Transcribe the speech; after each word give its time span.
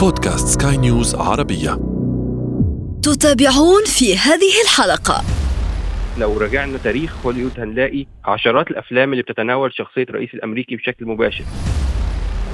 بودكاست 0.00 0.62
سكاي 0.62 0.76
نيوز 0.76 1.14
عربية 1.14 1.70
تتابعون 3.02 3.84
في 3.86 4.16
هذه 4.16 4.62
الحلقة 4.64 5.24
لو 6.18 6.38
رجعنا 6.38 6.78
تاريخ 6.78 7.26
هوليوود 7.26 7.60
هنلاقي 7.60 8.06
عشرات 8.24 8.70
الافلام 8.70 9.12
اللي 9.12 9.22
بتتناول 9.22 9.72
شخصيه 9.74 10.02
الرئيس 10.02 10.34
الامريكي 10.34 10.76
بشكل 10.76 11.06
مباشر 11.06 11.44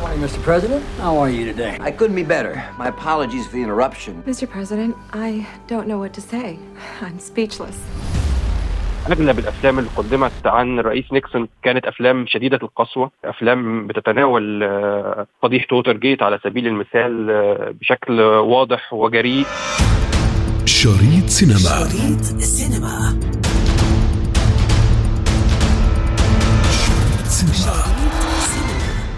Morning, 0.02 0.22
Mr. 0.26 0.42
President. 0.48 0.82
How 1.00 1.14
are 1.22 1.30
you 1.30 1.44
today? 1.52 1.78
I 1.80 1.90
couldn't 1.90 2.18
be 2.22 2.28
better. 2.36 2.54
My 2.78 2.88
apologies 2.96 3.46
for 3.46 3.54
the 3.56 3.62
interruption. 3.66 4.12
Mr. 4.32 4.46
President, 4.56 4.94
I 5.28 5.46
don't 5.72 5.86
know 5.90 5.98
what 6.04 6.12
to 6.18 6.22
say. 6.32 6.58
I'm 7.06 7.18
speechless. 7.30 7.76
أغلب 9.12 9.38
الأفلام 9.38 9.78
اللي 9.78 9.90
قدمت 9.96 10.46
عن 10.46 10.78
الرئيس 10.78 11.04
نيكسون 11.12 11.48
كانت 11.62 11.84
أفلام 11.84 12.26
شديدة 12.26 12.58
القسوة 12.62 13.10
أفلام 13.24 13.86
بتتناول 13.86 14.62
آه، 14.62 15.26
فضيحه 15.42 15.66
ووتر 15.72 15.96
جيت 15.96 16.22
على 16.22 16.38
سبيل 16.44 16.66
المثال 16.66 17.30
آه، 17.30 17.74
بشكل 17.80 18.20
واضح 18.20 18.92
وجريء. 18.92 19.46
شريط 20.64 21.26
سينما. 21.26 21.58
شريط 21.58 22.20
السينما 22.36 23.20
سينما. 27.24 27.82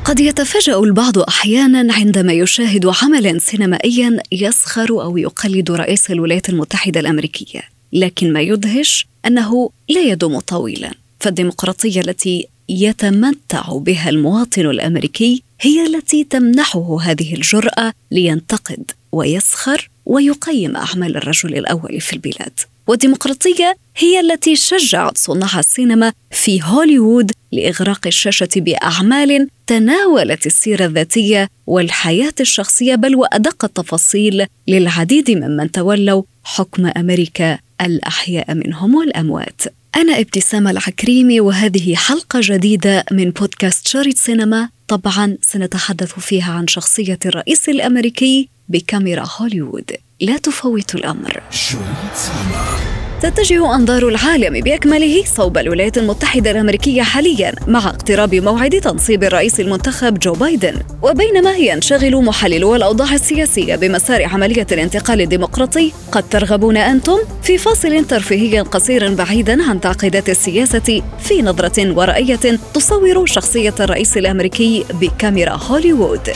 قد 0.05 0.21
يتفاجأ 0.21 0.79
البعض 0.79 1.19
أحيانا 1.19 1.95
عندما 1.95 2.33
يشاهد 2.33 2.87
عملا 3.03 3.39
سينمائيا 3.39 4.17
يسخر 4.33 4.89
أو 4.91 5.17
يقلد 5.17 5.71
رئيس 5.71 6.11
الولايات 6.11 6.49
المتحدة 6.49 7.01
الأمريكية. 7.01 7.78
لكن 7.93 8.33
ما 8.33 8.41
يدهش 8.41 9.07
أنه 9.27 9.71
لا 9.89 10.01
يدوم 10.01 10.39
طويلا. 10.39 10.95
فالديمقراطية 11.21 12.01
التي 12.01 12.49
يتمتع 12.69 13.73
بها 13.73 14.09
المواطن 14.09 14.67
الأمريكي 14.67 15.43
هي 15.61 15.87
التي 15.87 16.25
تمنحه 16.25 17.01
هذه 17.03 17.35
الجرأة 17.35 17.93
لينتقد 18.11 18.91
ويسخر 19.13 19.91
ويقيم 20.07 20.77
أعمال 20.77 21.17
الرجل 21.17 21.57
الأول 21.57 22.01
في 22.01 22.13
البلاد. 22.13 22.61
والديمقراطية 22.87 23.77
هي 23.97 24.21
التي 24.21 24.57
شجعت 24.57 25.19
صناع 25.19 25.59
السينما 25.59 26.13
في 26.31 26.63
هوليوود 26.63 27.33
لإغراق 27.53 28.07
الشاشة 28.07 28.49
بأعمال 28.57 29.49
تناولت 29.67 30.47
السيرة 30.47 30.87
الذاتية 30.87 31.49
والحياة 31.67 32.35
الشخصية 32.41 32.95
بل 32.95 33.17
وأدق 33.17 33.65
التفاصيل 33.65 34.47
للعديد 34.69 35.31
ممن 35.31 35.71
تولوا 35.71 36.23
حكم 36.45 36.87
أمريكا 36.87 37.59
الأحياء 37.81 38.55
منهم 38.55 38.95
والأموات. 38.95 39.63
أنا 39.97 40.21
ابتسام 40.21 40.69
العكريمي 40.69 41.41
وهذه 41.41 41.95
حلقة 41.95 42.41
جديدة 42.43 43.05
من 43.13 43.31
بودكاست 43.31 43.89
شريط 43.89 44.17
سينما. 44.17 44.69
طبعا 44.89 45.37
سنتحدث 45.43 46.19
فيها 46.19 46.53
عن 46.53 46.67
شخصية 46.67 47.19
الرئيس 47.27 47.69
الأمريكي 47.69 48.49
بكاميرا 48.69 49.25
هوليوود. 49.37 49.91
لا 50.21 50.37
تفوتوا 50.37 51.01
الأمر. 51.01 51.43
شريط 51.51 52.15
سينما. 52.15 52.98
تتجه 53.23 53.75
أنظار 53.75 54.09
العالم 54.09 54.61
بأكمله 54.61 55.25
صوب 55.25 55.59
الولايات 55.59 55.99
المتحدة 55.99 56.51
الأمريكية 56.51 57.03
حاليا 57.03 57.53
مع 57.67 57.89
اقتراب 57.89 58.35
موعد 58.35 58.71
تنصيب 58.71 59.25
الرئيس 59.25 59.61
المنتخب 59.61 60.19
جو 60.19 60.33
بايدن. 60.33 60.75
وبينما 61.03 61.57
ينشغل 61.57 62.25
محللو 62.25 62.75
الأوضاع 62.75 63.15
السياسية 63.15 63.77
بمسار 63.77 64.25
عملية 64.25 64.67
الانتقال 64.73 65.21
الديمقراطي 65.21 65.93
قد 66.13 66.29
ترغبون 66.29 66.77
أنتم 66.77 67.19
في 67.43 67.59
فاصل 67.59 68.05
ترفيهي 68.05 68.61
قصير 68.61 69.15
بعيدا 69.15 69.71
عن 69.71 69.81
تعقيدات 69.81 70.29
السياسة 70.29 71.03
في 71.21 71.43
نظرة 71.43 71.93
ورأية 71.93 72.59
تصور 72.75 73.27
شخصية 73.27 73.75
الرئيس 73.81 74.17
الأمريكي 74.17 74.85
بكاميرا 75.01 75.53
هوليوود. 75.53 76.31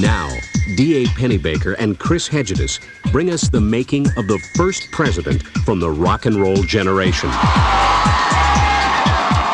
Now, 0.00 0.39
D.A. 0.80 1.04
Pennebaker 1.20 1.76
and 1.78 1.98
Chris 1.98 2.26
Hedges 2.26 2.80
bring 3.12 3.28
us 3.30 3.42
the 3.50 3.60
making 3.60 4.06
of 4.16 4.24
the 4.32 4.38
first 4.56 4.90
president 4.90 5.42
from 5.66 5.78
the 5.78 5.90
rock 5.90 6.24
and 6.24 6.36
roll 6.36 6.62
generation. 6.62 7.30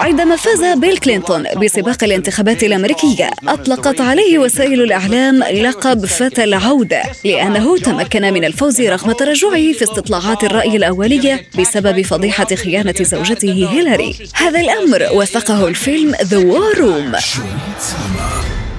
عندما 0.01 0.37
فاز 0.37 0.78
بيل 0.78 0.99
كلينتون 0.99 1.45
بسباق 1.62 2.05
الانتخابات 2.05 2.62
الأمريكية 2.65 3.31
أطلقت 3.49 4.01
عليه 4.01 4.39
وسائل 4.39 4.83
الإعلام 4.83 5.43
لقب 5.43 6.06
فتى 6.06 6.45
العودة 6.45 7.03
لأنه 7.25 7.78
تمكن 7.78 8.22
من 8.22 8.45
الفوز 8.45 8.81
رغم 8.81 9.12
تراجعه 9.12 9.72
في 9.72 9.83
استطلاعات 9.83 10.45
الرأي 10.45 10.77
الاوليه 10.77 11.47
بسبب 11.59 12.03
فضيحة 12.03 12.55
خيانة 12.55 12.95
زوجته 13.01 13.69
هيلاري 13.72 14.15
هذا 14.34 14.61
الأمر 14.61 15.09
وثقه 15.12 15.69
الفيلم 15.69 16.15
The 16.25 16.39
War 16.39 16.79
Room 16.79 17.12
شريط 17.19 17.78
سينما 17.78 18.37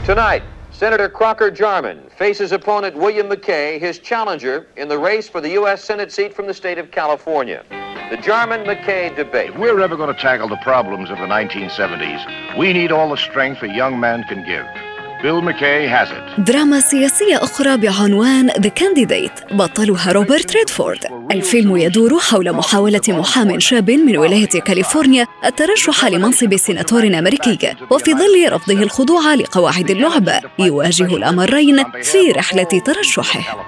Tonight, 0.08 0.57
Senator 0.78 1.10
Crocker 1.10 1.50
Jarman 1.50 2.08
faces 2.20 2.52
opponent 2.52 2.96
William 2.96 3.28
McKay, 3.28 3.80
his 3.80 3.98
challenger 3.98 4.68
in 4.76 4.88
the 4.88 5.00
race 5.00 5.28
for 5.28 5.42
the 5.42 5.50
U.S. 5.54 5.84
Senate 5.84 6.12
seat 6.12 6.36
from 6.36 6.46
the 6.46 6.54
state 6.54 6.78
of 6.78 6.92
California. 6.92 7.66
The 8.12 8.18
Jarman 8.18 8.64
McKay 8.64 9.16
debate. 9.16 9.50
If 9.50 9.58
we're 9.58 9.82
ever 9.82 9.98
going 9.98 10.14
to 10.14 10.22
tackle 10.22 10.48
the 10.48 10.58
problems 10.58 11.10
of 11.10 11.18
the 11.18 11.26
1970s, 11.26 12.60
we 12.60 12.74
need 12.74 12.92
all 12.92 13.10
the 13.10 13.18
strength 13.18 13.64
a 13.64 13.74
young 13.74 14.00
man 14.00 14.24
can 14.26 14.46
give. 14.46 14.68
Bill 15.24 15.42
McKay 15.42 15.88
has 15.90 16.10
it. 16.12 16.40
دراما 16.42 16.80
سياسية 16.80 17.44
أخرى 17.44 17.78
بعنوان 17.78 18.48
The 18.48 18.70
Candidate 18.70 19.32
بطلها 19.52 20.12
روبرت 20.12 20.56
ريدفورد. 20.56 21.00
الفيلم 21.32 21.78
يدور 21.78 22.20
حول 22.20 22.54
محاولة 22.54 23.02
محام 23.08 23.60
شاب 23.60 23.92
من 23.92 24.18
ولاية 24.18 24.48
كاليفورنيا 24.48 25.28
الترشح 25.46 26.06
لمنصب 26.06 26.56
سيناتور 26.56 27.08
أمريكي 27.08 27.76
وفي 27.92 28.14
ظل 28.14 28.54
رفضه 28.54 28.84
الخضوع 28.84 29.34
لقواعد 29.34 29.90
اللعبة 29.90 30.42
يواجه 30.60 31.16
الأمرين 31.16 31.84
في 32.04 32.32
رحلة 32.32 32.82
ترشحه. 32.86 33.66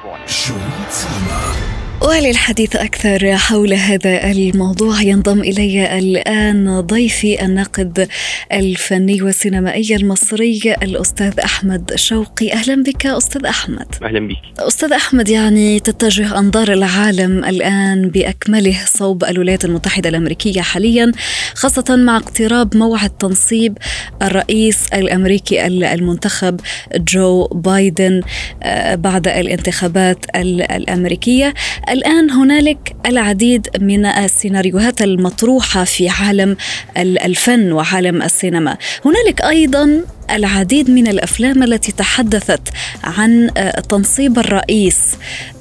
وللحديث 2.01 2.75
أكثر 2.75 3.35
حول 3.37 3.73
هذا 3.73 4.31
الموضوع. 4.31 5.01
ينضم 5.01 5.39
إلي 5.41 5.99
الآن 5.99 6.79
ضيفي 6.81 7.45
الناقد 7.45 8.07
الفني 8.53 9.21
والسينمائي 9.21 9.95
المصري 9.95 10.59
الأستاذ 10.83 11.39
أحمد 11.39 11.91
شوقي. 11.95 12.53
أهلا 12.53 12.83
بك 12.83 13.05
أستاذ 13.05 13.45
أحمد. 13.45 13.85
أهلا 14.03 14.19
بيك 14.27 14.37
أستاذ 14.59 14.93
أحمد 14.93 15.29
يعني 15.29 15.79
تتجه 15.79 16.39
أنظار 16.39 16.73
العالم 16.73 17.45
الآن 17.45 18.09
بأكمله 18.09 18.77
صوب 18.85 19.23
الولايات 19.23 19.65
المتحدة 19.65 20.09
الأمريكية 20.09 20.61
حاليا 20.61 21.11
خاصة 21.53 21.95
مع 21.95 22.17
اقتراب 22.17 22.77
موعد 22.77 23.09
تنصيب 23.09 23.77
الرئيس 24.21 24.87
الأمريكي 24.93 25.65
المنتخب 25.67 26.59
جو 26.95 27.47
بايدن 27.47 28.21
آه، 28.63 28.95
بعد 28.95 29.27
الانتخابات 29.27 30.25
ال- 30.35 30.71
الأمريكية. 30.71 31.53
الآن 31.91 32.31
هنالك 32.31 32.95
العديد 33.05 33.67
من 33.81 34.05
السيناريوهات 34.05 35.01
المطروحة 35.01 35.83
في 35.83 36.09
عالم 36.09 36.57
ال- 36.97 37.19
الفن 37.19 37.71
وعالم 37.71 38.21
السينما. 38.21 38.77
هنالك 39.05 39.41
أيضا 39.41 40.01
العديد 40.31 40.89
من 40.91 41.07
الأفلام 41.07 41.63
التي 41.63 41.91
تحدثت 41.91 42.61
عن 43.03 43.49
آه، 43.57 43.79
تنصيب 43.79 44.39
الرئيس 44.39 44.97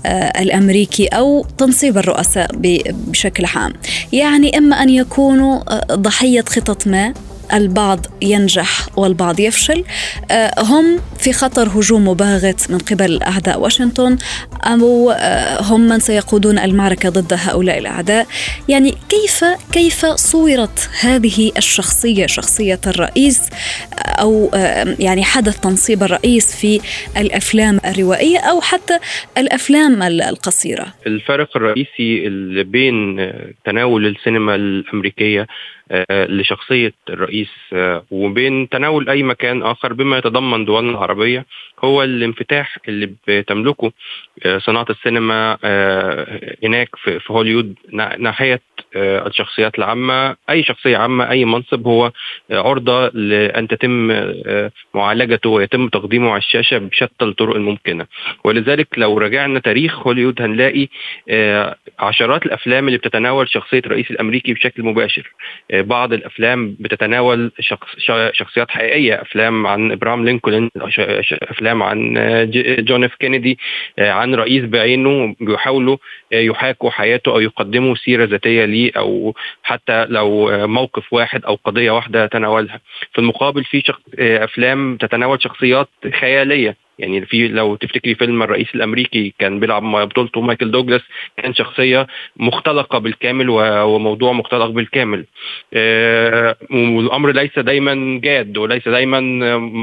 آه، 0.07 0.43
الأمريكي 0.43 1.07
أو 1.07 1.47
تنصيب 1.59 1.99
الرؤساء 1.99 2.51
بشكل 2.91 3.45
عام. 3.45 3.73
يعني 4.13 4.59
إما 4.59 4.83
أن 4.83 4.89
يكونوا 4.89 5.61
آه، 5.69 5.95
ضحية 5.95 6.45
خطط 6.49 6.87
ما 6.87 7.15
البعض 7.53 8.07
ينجح 8.23 8.87
والبعض 8.97 9.41
يفشل. 9.41 9.85
آه، 10.31 10.51
هم 10.59 11.01
في 11.19 11.33
خطر 11.33 11.69
هجوم 11.69 12.09
مباغت 12.09 12.71
من 12.71 12.79
قبل 12.79 13.23
أعداء 13.23 13.61
واشنطن 13.61 14.19
أو 14.65 15.11
آه، 15.11 15.63
هم 15.63 15.81
من 15.81 15.99
سيقودون 15.99 16.59
المعركة 16.59 17.09
ضد 17.09 17.33
هؤلاء 17.33 17.79
الأعداء. 17.79 18.27
يعني 18.69 18.95
كيف 19.09 19.45
كيف 19.73 20.07
صورت 20.07 20.91
هذه 21.01 21.53
الشخصية 21.57 22.27
شخصية 22.27 22.81
الرئيس 22.87 23.51
آه، 23.51 24.09
أو 24.09 24.51
يعني 24.99 25.25
حدث 25.25 25.61
تنصيب 25.61 26.03
الرئيس 26.03 26.57
في 26.57 26.81
الأفلام 27.17 27.81
الروائية 27.85 28.39
أو 28.39 28.61
حتى 28.61 28.99
الأفلام 29.39 30.03
القصيرة؟ 30.03 30.87
الفرق 31.07 31.57
الرئيسي 31.57 32.27
اللي 32.27 32.65
بين 32.65 33.31
تناول 33.65 34.07
السينما 34.07 34.55
الأمريكية 34.55 35.47
آه، 35.91 36.27
لشخصية 36.27 36.93
الرئيس 37.39 37.51
آه، 37.73 38.05
وبين 38.11 38.69
تناول 38.69 39.09
أي 39.09 39.23
مكان 39.23 39.63
آخر 39.63 39.93
بما 39.93 40.19
يتضمن 40.19 40.65
دولنا 40.65 40.91
العربية 40.91 41.47
هو 41.85 42.03
الانفتاح 42.03 42.79
اللي 42.89 43.11
بتملكه 43.29 43.93
آه، 44.47 44.59
صناعة 44.59 44.87
السينما 44.91 45.59
آه، 45.65 46.57
هناك 46.65 46.89
في 46.97 47.21
هوليوود 47.31 47.75
نا- 47.93 48.17
ناحية 48.19 48.61
آه، 48.97 49.27
الشخصيات 49.27 49.79
العامة. 49.79 50.37
أي 50.51 50.63
شخصية 50.63 50.97
عامة 50.97 51.31
أي 51.31 51.45
منصب 51.45 51.87
هو 51.87 52.13
عرضة 52.51 53.09
لأن 53.09 53.69
تتم 53.69 54.07
معالجته 54.95 55.51
ويتم 55.51 55.89
تقديمه 55.89 56.31
على 56.31 56.39
الشاشة 56.39 56.79
بشتى 56.79 57.25
الطرق 57.25 57.55
الممكنة. 57.57 58.07
ولذلك 58.45 58.89
لو 58.97 59.19
رجعنا 59.19 59.59
تاريخ 59.61 60.07
هوليوود 60.07 60.43
هنلاقي 60.43 60.89
عشرات 61.99 62.47
الأفلام 62.47 62.87
اللي 62.87 62.99
بتتناول 62.99 63.49
شخصية 63.49 63.79
الرئيس 63.87 64.11
الأمريكي 64.11 64.53
بشكل 64.55 64.83
مباشر. 64.83 65.33
بعض 65.73 66.13
الأفلام 66.13 66.77
بتتناول 66.81 67.28
شخص 67.61 67.89
شخصيات 68.33 68.71
حقيقية. 68.71 69.23
أفلام 69.23 69.67
عن 69.67 69.93
إبراهام 69.93 70.25
لينكولن 70.25 70.71
أفلام 71.43 71.83
عن 71.83 72.15
جون 72.79 73.05
إف 73.05 73.15
كينيدي 73.15 73.59
عن 73.99 74.35
رئيس 74.35 74.65
بعينه 74.65 75.35
بيحاولوا 75.41 75.97
يحاكوا 76.33 76.91
حياته 76.91 77.33
أو 77.33 77.41
يقدموا 77.41 77.95
سيرة 77.95 78.25
ذاتية 78.25 78.65
ليه 78.65 78.93
أو 78.97 79.35
حتى 79.63 80.05
لو 80.05 80.51
موقف 80.67 81.13
واحد 81.13 81.45
أو 81.45 81.55
قضية 81.65 81.91
واحدة 81.91 82.27
تناولها. 82.27 82.81
في 83.13 83.19
المقابل 83.19 83.65
في 83.65 83.81
شخص 83.81 84.01
أفلام 84.19 84.97
تتناول 84.97 85.43
شخصيات 85.43 85.89
خيالية. 86.21 86.88
يعني 86.99 87.27
في 87.27 87.49
لو 87.49 87.77
تفتكري 87.77 88.15
فيلم 88.15 88.43
الرئيس 88.43 88.75
الأمريكي 88.75 89.35
كان 89.39 89.61
بيلعب 89.61 89.83
بطولته 89.83 90.41
مايكل 90.41 90.71
دوغلاس 90.71 91.03
كان 91.37 91.55
شخصية 91.55 92.07
مختلقة 92.37 92.99
بالكامل 92.99 93.51
وموضوع 93.51 94.33
مختلق 94.33 94.67
بالكامل. 94.67 95.25
آه، 95.75 96.57
والأمر 96.71 97.33
ليس 97.33 97.59
دايما 97.59 98.21
جاد 98.21 98.59
وليس 98.59 98.89
دايما 98.89 99.21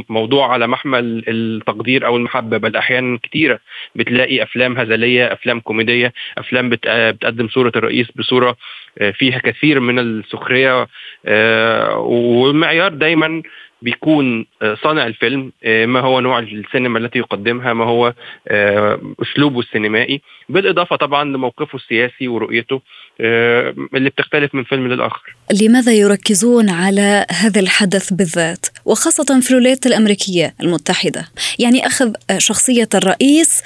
موضوع 0.10 0.54
على 0.54 0.68
محمل 0.68 1.24
التقدير 1.28 2.06
أو 2.06 2.18
المحبة 2.18 2.58
بل 2.58 2.76
أحيانا 2.76 3.20
كثيره 3.24 3.60
بتلاقي 3.96 4.44
أفلام 4.44 4.78
هزلية 4.78 5.34
أفلام 5.34 5.60
كوميدية 5.60 6.14
أفلام 6.38 6.70
بتقدم 6.70 7.48
صورة 7.48 7.72
الرئيس 7.76 8.08
بصورة 8.16 8.58
آه، 9.00 9.12
فيها 9.12 9.40
كثير 9.40 9.80
من 9.80 10.00
السخرية. 10.00 10.88
آه، 11.26 11.98
والمعيار 11.98 12.94
دايما 12.94 13.42
بيكون 13.86 14.46
آه، 14.62 14.78
صانع 14.84 15.08
الفيلم 15.08 15.52
آه، 15.64 15.86
ما 15.86 16.00
هو 16.00 16.20
نوع 16.20 16.40
السينما 16.40 17.00
التي 17.00 17.20
يقدمها 17.20 17.74
ما 17.74 17.86
هو 17.86 18.14
آه، 18.48 19.02
أسلوبه 19.22 19.60
السينمائي 19.60 20.22
بالإضافة 20.50 20.96
طبعا 20.96 21.24
لموقفه 21.24 21.76
السياسي 21.76 22.28
ورؤيته 22.28 22.82
اللي 23.20 24.10
بتختلف 24.10 24.56
من 24.56 24.64
فيلم 24.64 24.88
للآخر. 24.88 25.36
لماذا 25.62 25.94
يركزون 25.94 26.70
على 26.70 27.26
هذا 27.32 27.60
الحدث 27.60 28.14
بالذات 28.14 28.66
وخاصة 28.86 29.40
في 29.42 29.52
الولايات 29.52 29.86
الأمريكية 29.86 30.54
المتحدة؟ 30.62 31.26
يعني 31.60 31.86
أخذ 31.86 32.14
شخصية 32.38 32.90
الرئيس 32.96 33.64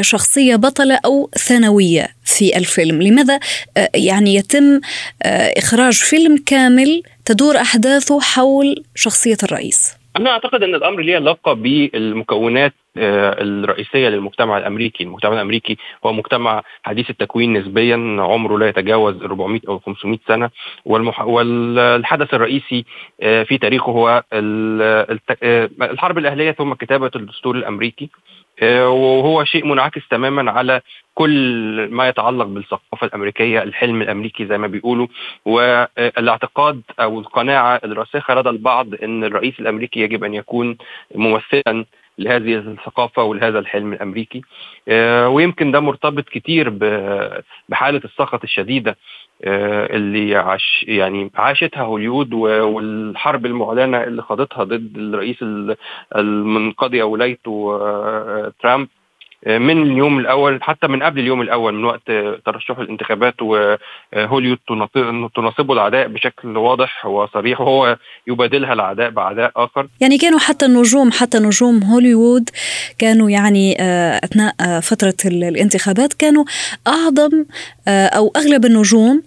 شخصية 0.00 0.56
بطلة 0.56 0.98
أو 1.04 1.30
ثانوية 1.38 2.08
في 2.24 2.56
الفيلم، 2.56 3.02
لماذا 3.02 3.40
يعني 3.94 4.34
يتم 4.34 4.80
إخراج 5.56 5.94
فيلم 5.94 6.36
كامل 6.46 7.02
تدور 7.28 7.56
أحداثه 7.56 8.20
حول 8.20 8.74
شخصية 8.94 9.36
الرئيس. 9.42 9.98
أنا 10.16 10.30
أعتقد 10.30 10.62
أن 10.62 10.74
الأمر 10.74 11.00
ليه 11.00 11.16
علاقة 11.16 11.52
بالمكونات 11.52 12.74
آه، 12.96 13.36
الرئيسية 13.42 14.08
للمجتمع 14.08 14.58
الأمريكي. 14.58 15.04
المجتمع 15.04 15.32
الأمريكي 15.32 15.76
هو 16.06 16.12
مجتمع 16.12 16.62
حديث 16.82 17.10
التكوين 17.10 17.52
نسبيا 17.52 17.96
عمره 18.18 18.58
لا 18.58 18.68
يتجاوز 18.68 19.22
400 19.22 19.60
أو 19.68 19.78
500 19.78 20.18
سنة. 20.28 20.50
والمح... 20.84 21.20
والحدث 21.20 22.34
الرئيسي 22.34 22.84
آه، 23.22 23.42
في 23.42 23.58
تاريخه 23.58 23.92
هو 23.92 24.22
آه، 24.32 25.18
الحرب 25.82 26.18
الأهلية 26.18 26.52
ثم 26.52 26.74
كتابة 26.74 27.10
الدستور 27.16 27.56
الأمريكي. 27.56 28.10
وهو 28.62 29.44
شيء 29.44 29.66
منعكس 29.66 30.08
تماما 30.08 30.50
على 30.52 30.80
كل 31.14 31.88
ما 31.90 32.08
يتعلق 32.08 32.46
بالثقافة 32.46 33.06
الأمريكية 33.06 33.62
الحلم 33.62 34.02
الأمريكي 34.02 34.46
زي 34.46 34.58
ما 34.58 34.66
بيقولوا 34.66 35.06
والاعتقاد 35.44 36.82
أو 37.00 37.20
القناعة 37.20 37.80
الراسخة 37.84 38.34
لدى 38.34 38.48
البعض 38.48 38.86
إن 39.02 39.24
الرئيس 39.24 39.60
الأمريكي 39.60 40.00
يجب 40.00 40.24
أن 40.24 40.34
يكون 40.34 40.76
ممثلا 41.14 41.84
لهذه 42.18 42.54
الثقافة 42.54 43.22
ولهذا 43.22 43.58
الحلم 43.58 43.92
الأمريكي. 43.92 44.42
آه، 44.88 45.28
ويمكن 45.28 45.70
ده 45.70 45.80
مرتبط 45.80 46.24
كتير 46.28 46.70
بحالة 47.68 48.00
السخط 48.04 48.42
الشديدة 48.42 48.96
آه، 49.44 49.96
اللي 49.96 50.36
عاش 50.36 50.84
يعني 50.88 51.30
عاشتها 51.34 51.82
هوليود 51.82 52.32
والحرب 52.34 53.46
المعلنة 53.46 54.04
اللي 54.04 54.22
خاضتها 54.22 54.64
ضد 54.64 54.96
الرئيس 54.96 55.36
المنقضي 56.16 57.02
ولايته 57.02 57.78
آه، 57.82 58.52
ترامب. 58.62 58.88
من 59.46 59.82
اليوم 59.82 60.18
الأول 60.18 60.62
حتى 60.62 60.86
من 60.86 61.02
قبل 61.02 61.20
اليوم 61.20 61.40
الأول 61.40 61.74
من 61.74 61.84
وقت 61.84 62.10
ترشحه 62.46 62.82
الانتخابات 62.82 63.34
وهوليود 63.42 64.58
تناصبه 65.34 65.74
العداء 65.74 66.08
بشكل 66.08 66.56
واضح 66.56 67.06
وصريح 67.06 67.60
وهو 67.60 67.96
يبادلها 68.26 68.72
العداء 68.72 69.10
بعداء 69.10 69.52
آخر. 69.56 69.86
يعني 70.00 70.18
كانوا 70.18 70.38
حتى 70.38 70.66
النجوم 70.66 71.12
حتى 71.12 71.38
نجوم 71.38 71.82
هوليوود 71.82 72.50
كانوا 72.98 73.30
يعني 73.30 73.76
آه، 73.80 74.20
أثناء 74.24 74.54
آه، 74.60 74.80
فترة 74.80 75.16
الانتخابات 75.24 76.12
كانوا 76.12 76.44
أعظم 76.86 77.44
آه، 77.88 78.06
أو 78.06 78.32
أغلب 78.36 78.64
النجوم 78.64 79.22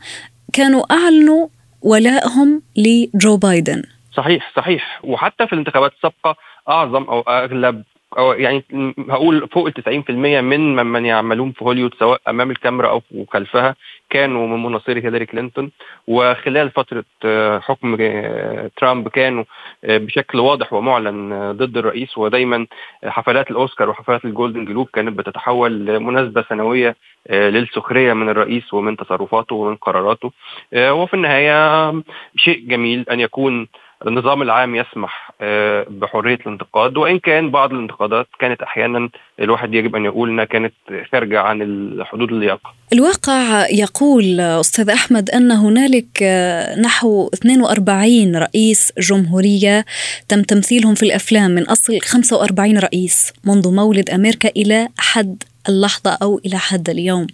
كانوا 0.54 0.84
أعلنوا 0.92 1.48
ولائهم 1.82 2.62
لجو 2.78 3.38
بايدن. 3.38 3.84
صحيح 4.14 4.52
صحيح. 4.56 5.00
وحتى 5.04 5.48
في 5.48 5.54
الانتخابات 5.54 5.92
السابقة 5.94 6.36
أعظم 6.70 7.04
أو 7.04 7.22
أغلب 7.22 7.84
أو 8.18 8.34
يعني 8.34 8.64
هقول 9.10 9.48
فوق 9.48 9.68
ال 9.68 9.74
90% 9.74 10.12
من 10.42 10.76
من 10.76 11.06
يعملون 11.06 11.52
في 11.52 11.66
هوليوود 11.66 11.94
سواء 12.00 12.22
أمام 12.28 12.52
الكاميرا 12.52 12.90
أو 12.90 13.02
خلفها 13.34 13.76
كانوا 14.10 14.48
من 14.48 14.64
مناصري 14.64 15.04
هيلاري 15.04 15.26
كلينتون. 15.26 15.72
وخلال 16.08 16.70
فترة 16.72 17.06
آه، 17.26 17.60
حكم 17.60 17.98
آه، 18.02 18.72
ترامب 18.78 19.08
كانوا 19.08 19.44
آه، 19.84 19.98
بشكل 19.98 20.40
واضح 20.40 20.74
ومعلن 20.74 21.52
ضد 21.52 21.78
الرئيس. 21.78 22.18
ودايما 22.18 22.68
حفلات 23.06 23.52
الأوسكار 23.52 23.90
وحفلات 23.90 24.26
الجولدن 24.26 24.66
جلوب 24.66 24.88
كانت 24.94 25.18
بتتحول 25.18 25.86
لمناسبة 25.86 26.46
سنوية 26.50 26.96
للسخرية 27.30 28.14
من 28.14 28.30
الرئيس 28.30 28.74
ومن 28.74 28.98
تصرفاته 28.98 29.56
ومن 29.56 29.76
قراراته. 29.76 30.32
وفي 30.76 31.14
النهاية 31.14 31.92
شيء 32.36 32.68
جميل 32.68 33.06
أن 33.12 33.20
يكون 33.20 33.68
النظام 34.08 34.42
العام 34.42 34.76
يسمح 34.76 35.32
آه، 35.42 35.86
بحرية 35.90 36.36
الانتقاد 36.36 36.98
وإن 36.98 37.20
كان 37.20 37.52
بعض 37.52 37.74
الانتقادات 37.74 38.28
كانت 38.40 38.62
أحيانا 38.62 39.10
الواحد 39.40 39.74
يجب 39.74 39.96
أن 39.96 40.06
يقول 40.06 40.30
إنها 40.30 40.46
كانت 40.46 40.74
خارجة 41.12 41.40
عن 41.40 41.60
حدود 42.04 42.32
اللياقة. 42.32 42.74
الواقع 42.94 43.68
يقول 43.70 44.40
أستاذ 44.40 44.90
أحمد 44.90 45.30
أن 45.30 45.52
هنالك 45.52 46.24
آه، 46.24 46.80
نحو 46.80 47.30
42 47.34 48.36
رئيس 48.36 48.94
جمهورية 49.00 49.86
تم 50.28 50.42
تمثيلهم 50.42 50.96
في 50.96 51.04
الأفلام 51.04 51.52
من 51.52 51.64
أصل 51.64 52.00
45 52.02 52.78
رئيس 52.78 53.34
منذ 53.44 53.76
مولد 53.76 54.10
أمريكا 54.10 54.50
إلى 54.50 54.88
حد 54.98 55.44
اللحظة 55.70 56.12
أو 56.12 56.42
إلى 56.46 56.58
حد 56.58 56.90
اليوم. 56.90 57.28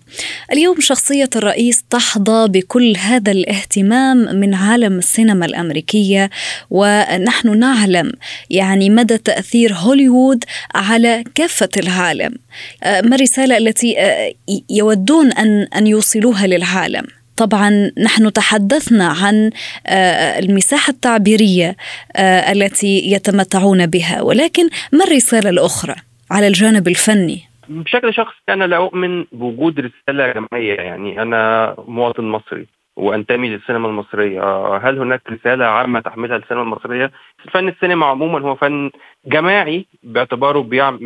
اليوم 0.51 0.79
شخصية 0.79 1.29
الرئيس 1.35 1.83
تحظى 1.89 2.47
بكل 2.47 2.97
هذا 2.97 3.31
الاهتمام 3.31 4.17
من 4.17 4.53
عالم 4.53 4.97
السينما 4.97 5.45
الأمريكية 5.45 6.29
ونحن 6.69 7.59
نعلم 7.59 8.11
يعني 8.49 8.89
مدى 8.89 9.17
تأثير 9.17 9.73
هوليوود 9.73 10.43
على 10.75 11.23
كافة 11.35 11.69
العالم. 11.77 12.35
آه، 12.83 13.01
ما 13.01 13.15
الرسالة 13.15 13.57
التي 13.57 13.99
آه، 13.99 14.33
يودون 14.69 15.31
أن 15.31 15.67
أن 15.75 15.87
يوصلوها 15.87 16.47
للعالم؟ 16.47 17.03
طبعا 17.37 17.91
نحن 17.97 18.33
تحدثنا 18.33 19.07
عن 19.07 19.49
آه، 19.87 20.39
المساحة 20.39 20.91
التعبيرية 20.91 21.75
التي 22.19 23.11
يتمتعون 23.11 23.85
بها 23.85 24.21
ولكن 24.21 24.69
ما 24.91 25.05
الرسالة 25.05 25.49
الأخرى 25.49 25.95
على 26.31 26.47
الجانب 26.47 26.87
الفني 26.87 27.46
بشكل 27.69 28.13
شخصي 28.13 28.41
أنا 28.49 28.63
لا 28.67 28.77
أؤمن 28.77 29.25
بوجود 29.31 29.79
رسالة 29.79 30.31
جماعية 30.31 30.75
يعني 30.75 31.21
أنا 31.21 31.75
مواطن 31.87 32.23
مصري 32.23 32.67
وأنتمي 32.97 33.49
للسينما 33.49 33.87
المصرية. 33.87 34.41
هل 34.77 34.99
هناك 34.99 35.21
رسالة 35.29 35.65
عامة 35.65 35.99
تحملها 35.99 36.37
السينما 36.37 36.63
المصرية؟ 36.63 37.11
فن 37.51 37.67
السينما 37.67 38.05
عموما 38.05 38.39
هو 38.39 38.55
فن 38.55 38.91
جماعي 39.25 39.85
باعتباره 40.03 40.61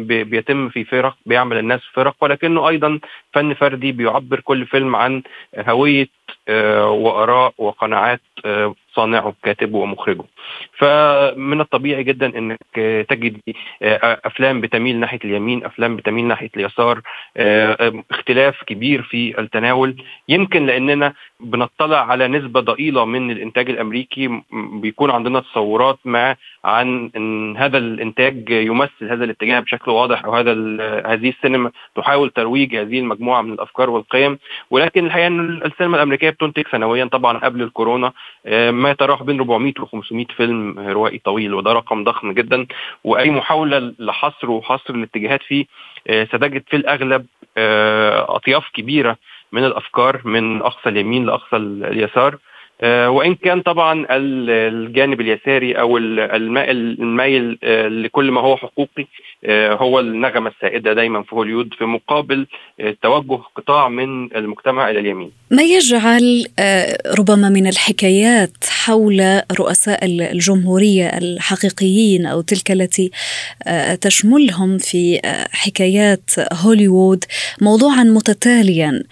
بيتم 0.05 0.69
في 0.69 0.83
فرق 0.83 1.17
بيعمل 1.25 1.57
الناس 1.57 1.81
فرق 1.93 2.15
ولكنه 2.21 2.69
أيضا 2.69 2.99
فن 3.33 3.53
فردي 3.53 3.91
بيعبر 3.91 4.39
كل 4.39 4.65
فيلم 4.65 4.95
عن 4.95 5.21
هوية 5.57 6.07
آه، 6.07 6.20
وآراء 6.89 7.53
وقناعات 7.57 8.21
آه، 8.45 8.75
صانعه 8.93 9.33
كاتبه 9.43 9.77
ومخرجه. 9.77 10.23
فمن 10.77 11.61
الطبيعي 11.61 12.03
جدا 12.03 12.37
إنك 12.37 12.59
تجد 13.09 13.39
آه، 13.81 14.21
أفلام 14.25 14.61
بتميل 14.61 14.99
ناحية 14.99 15.19
اليمين 15.25 15.65
أفلام 15.65 15.95
بتميل 15.95 16.25
ناحية 16.25 16.49
اليسار 16.57 17.01
اختلاف 18.11 18.63
كبير 18.63 19.01
في 19.01 19.39
التناول. 19.39 20.03
يمكن 20.29 20.65
لأننا 20.65 21.13
بنطلع 21.39 22.11
على 22.11 22.27
نسبة 22.27 22.59
ضئيلة 22.59 23.05
من 23.05 23.31
الإنتاج 23.31 23.69
الأمريكي 23.69 24.41
بيكون 24.51 25.11
عندنا 25.11 25.39
تصورات 25.39 25.99
ما 26.05 26.35
عن 26.63 27.11
إن 27.15 27.57
هذا 27.57 27.77
الإنتاج 27.77 28.49
يمثل 28.49 29.09
هذا 29.09 29.23
الاتجاه 29.23 29.59
بشكل 29.59 29.91
واضح 29.91 30.25
أو 30.25 30.35
هذا 30.35 30.51
هذه 31.05 31.29
السينما 31.29 31.71
تحاول 31.95 32.29
ترويج 32.29 32.75
هذه 32.75 32.99
المجموعة 32.99 33.41
من 33.41 33.53
الأفكار 33.53 33.89
والقيم. 33.89 34.39
ولكن 34.69 35.05
الحقيقة 35.05 35.27
إن 35.27 35.61
السينما 35.65 35.97
الأمريكية 35.97 36.29
بتنتج 36.29 36.63
سنويا 36.71 37.05
طبعا 37.05 37.37
قبل 37.37 37.61
الكورونا 37.61 38.13
آه، 38.45 38.71
ما 38.71 38.91
يتراوح 38.91 39.23
بين 39.23 39.39
400 39.39 39.73
و 39.79 39.85
500 39.85 40.25
فيلم 40.37 40.79
روائي 40.79 41.17
طويل 41.17 41.53
وده 41.53 41.73
رقم 41.73 42.03
ضخم 42.03 42.31
جدا. 42.31 42.65
وأي 43.03 43.29
محاولة 43.29 43.93
لحصر 43.99 44.51
وحصر 44.51 44.93
الاتجاهات 44.93 45.43
فيه 45.43 45.65
آه، 46.07 46.23
ستجد 46.23 46.63
في 46.67 46.75
الأغلب 46.75 47.25
آه، 47.57 48.35
أطياف 48.35 48.69
كبيرة 48.73 49.17
من 49.51 49.65
الأفكار 49.65 50.21
من 50.25 50.61
أقصى 50.61 50.89
اليمين 50.89 51.25
لأقصى 51.25 51.55
اليسار. 51.57 52.37
وإن 52.83 53.35
كان 53.35 53.61
طبعا 53.61 54.05
الجانب 54.09 55.21
اليساري 55.21 55.73
أو 55.73 55.97
المايل 55.97 57.57
آه، 57.63 57.87
لكل 57.87 58.31
ما 58.31 58.41
هو 58.41 58.57
حقوقي 58.57 59.07
آه، 59.45 59.73
هو 59.73 59.99
النغمة 59.99 60.49
السائدة 60.49 60.93
دايما 60.93 61.23
في 61.23 61.35
هوليود 61.35 61.73
في 61.73 61.85
مقابل 61.85 62.47
توجه 63.01 63.39
قطاع 63.55 63.89
من 63.89 64.35
المجتمع 64.35 64.89
إلى 64.89 64.99
اليمين. 64.99 65.31
ما 65.51 65.63
يجعل 65.63 66.45
ربما 67.19 67.49
من 67.49 67.67
الحكايات 67.67 68.51
حول 68.69 69.41
رؤساء 69.59 70.05
الجمهورية 70.05 71.07
الحقيقيين 71.07 72.25
أو 72.25 72.41
تلك 72.41 72.71
التي 72.71 73.11
تشملهم 74.01 74.77
في 74.77 75.19
حكايات 75.51 76.29
هوليوود 76.53 77.23
موضوعا 77.61 78.03
متتاليا 78.03 79.03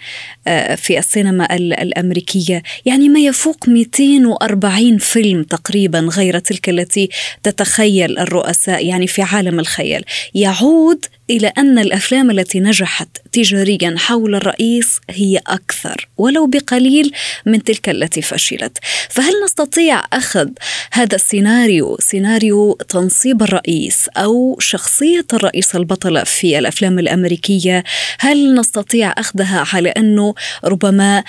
في 0.76 0.98
السينما 0.98 1.56
الأمريكية، 1.56 2.62
يعني 2.86 3.08
ما 3.08 3.20
يفوق 3.20 3.59
فوق 3.60 3.68
240 3.68 4.98
فيلم 4.98 5.42
تقريبا 5.42 5.98
غير 5.98 6.38
تلك 6.38 6.68
التي 6.68 7.08
تتخيل 7.42 8.18
الرؤساء 8.18 8.86
يعني 8.86 9.06
في 9.06 9.22
عالم 9.22 9.60
الخيال. 9.60 10.04
يعود 10.34 11.04
إلى 11.30 11.52
أن 11.58 11.78
الأفلام 11.78 12.30
التي 12.30 12.60
نجحت 12.60 13.08
تجاريا 13.32 13.94
حول 13.98 14.34
الرئيس 14.34 15.00
هي 15.10 15.40
أكثر 15.46 16.08
ولو 16.18 16.46
بقليل 16.46 17.12
من 17.46 17.64
تلك 17.64 17.88
التي 17.88 18.22
فشلت. 18.22 18.78
فهل 19.10 19.32
نستطيع 19.44 20.04
أخذ 20.12 20.48
هذا 20.92 21.14
السيناريو 21.14 21.96
سيناريو 22.00 22.72
تنصيب 22.88 23.42
الرئيس 23.42 24.08
أو 24.16 24.56
شخصية 24.60 25.26
الرئيس 25.32 25.76
البطلة 25.76 26.24
في 26.24 26.58
الأفلام 26.58 26.98
الأمريكية؟ 26.98 27.84
هل 28.18 28.54
نستطيع 28.54 29.14
أخذها 29.18 29.64
على 29.72 29.88
أنه 29.88 30.34
ربما 30.64 31.24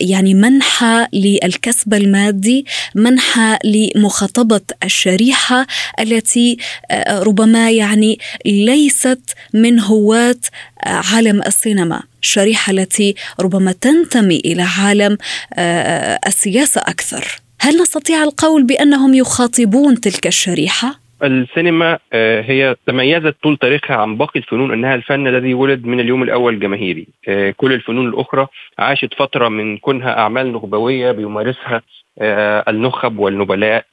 يعني 0.00 0.34
منحى 0.34 1.06
للكسب 1.12 1.94
المادي 1.94 2.66
منحى 2.94 3.58
لمخاطبة 3.64 4.60
الشريحة 4.84 5.66
التي 6.00 6.56
ربما 7.10 7.70
يعني 7.70 8.18
ليست 8.46 9.20
من 9.54 9.80
هواة 9.80 10.40
عالم 10.86 11.42
السينما. 11.42 12.02
الشريحة 12.22 12.70
التي 12.72 13.14
ربما 13.40 13.72
تنتمي 13.72 14.40
إلى 14.44 14.62
عالم 14.78 15.18
آه، 15.54 16.18
السياسة 16.26 16.80
أكثر. 16.80 17.40
هل 17.60 17.82
نستطيع 17.82 18.22
القول 18.22 18.62
بأنهم 18.62 19.14
يخاطبون 19.14 20.00
تلك 20.00 20.26
الشريحة؟ 20.26 21.00
السينما 21.22 21.98
آه، 22.12 22.42
هي 22.42 22.76
تميزت 22.86 23.34
طول 23.42 23.56
تاريخها 23.56 23.96
عن 23.96 24.16
باقي 24.16 24.40
الفنون 24.40 24.72
أنها 24.72 24.94
الفن 24.94 25.26
الذي 25.26 25.54
ولد 25.54 25.84
من 25.84 26.00
اليوم 26.00 26.22
الأول 26.22 26.60
جماهيري. 26.60 27.06
آه، 27.28 27.50
كل 27.56 27.72
الفنون 27.72 28.08
الأخرى 28.08 28.46
عاشت 28.78 29.14
فترة 29.14 29.48
من 29.48 29.78
كونها 29.78 30.18
أعمال 30.18 30.52
نخبوية 30.52 31.12
بيمارسها 31.12 31.76
آه، 31.76 31.82
النخب 32.68 33.18
والنبلاء 33.18 33.84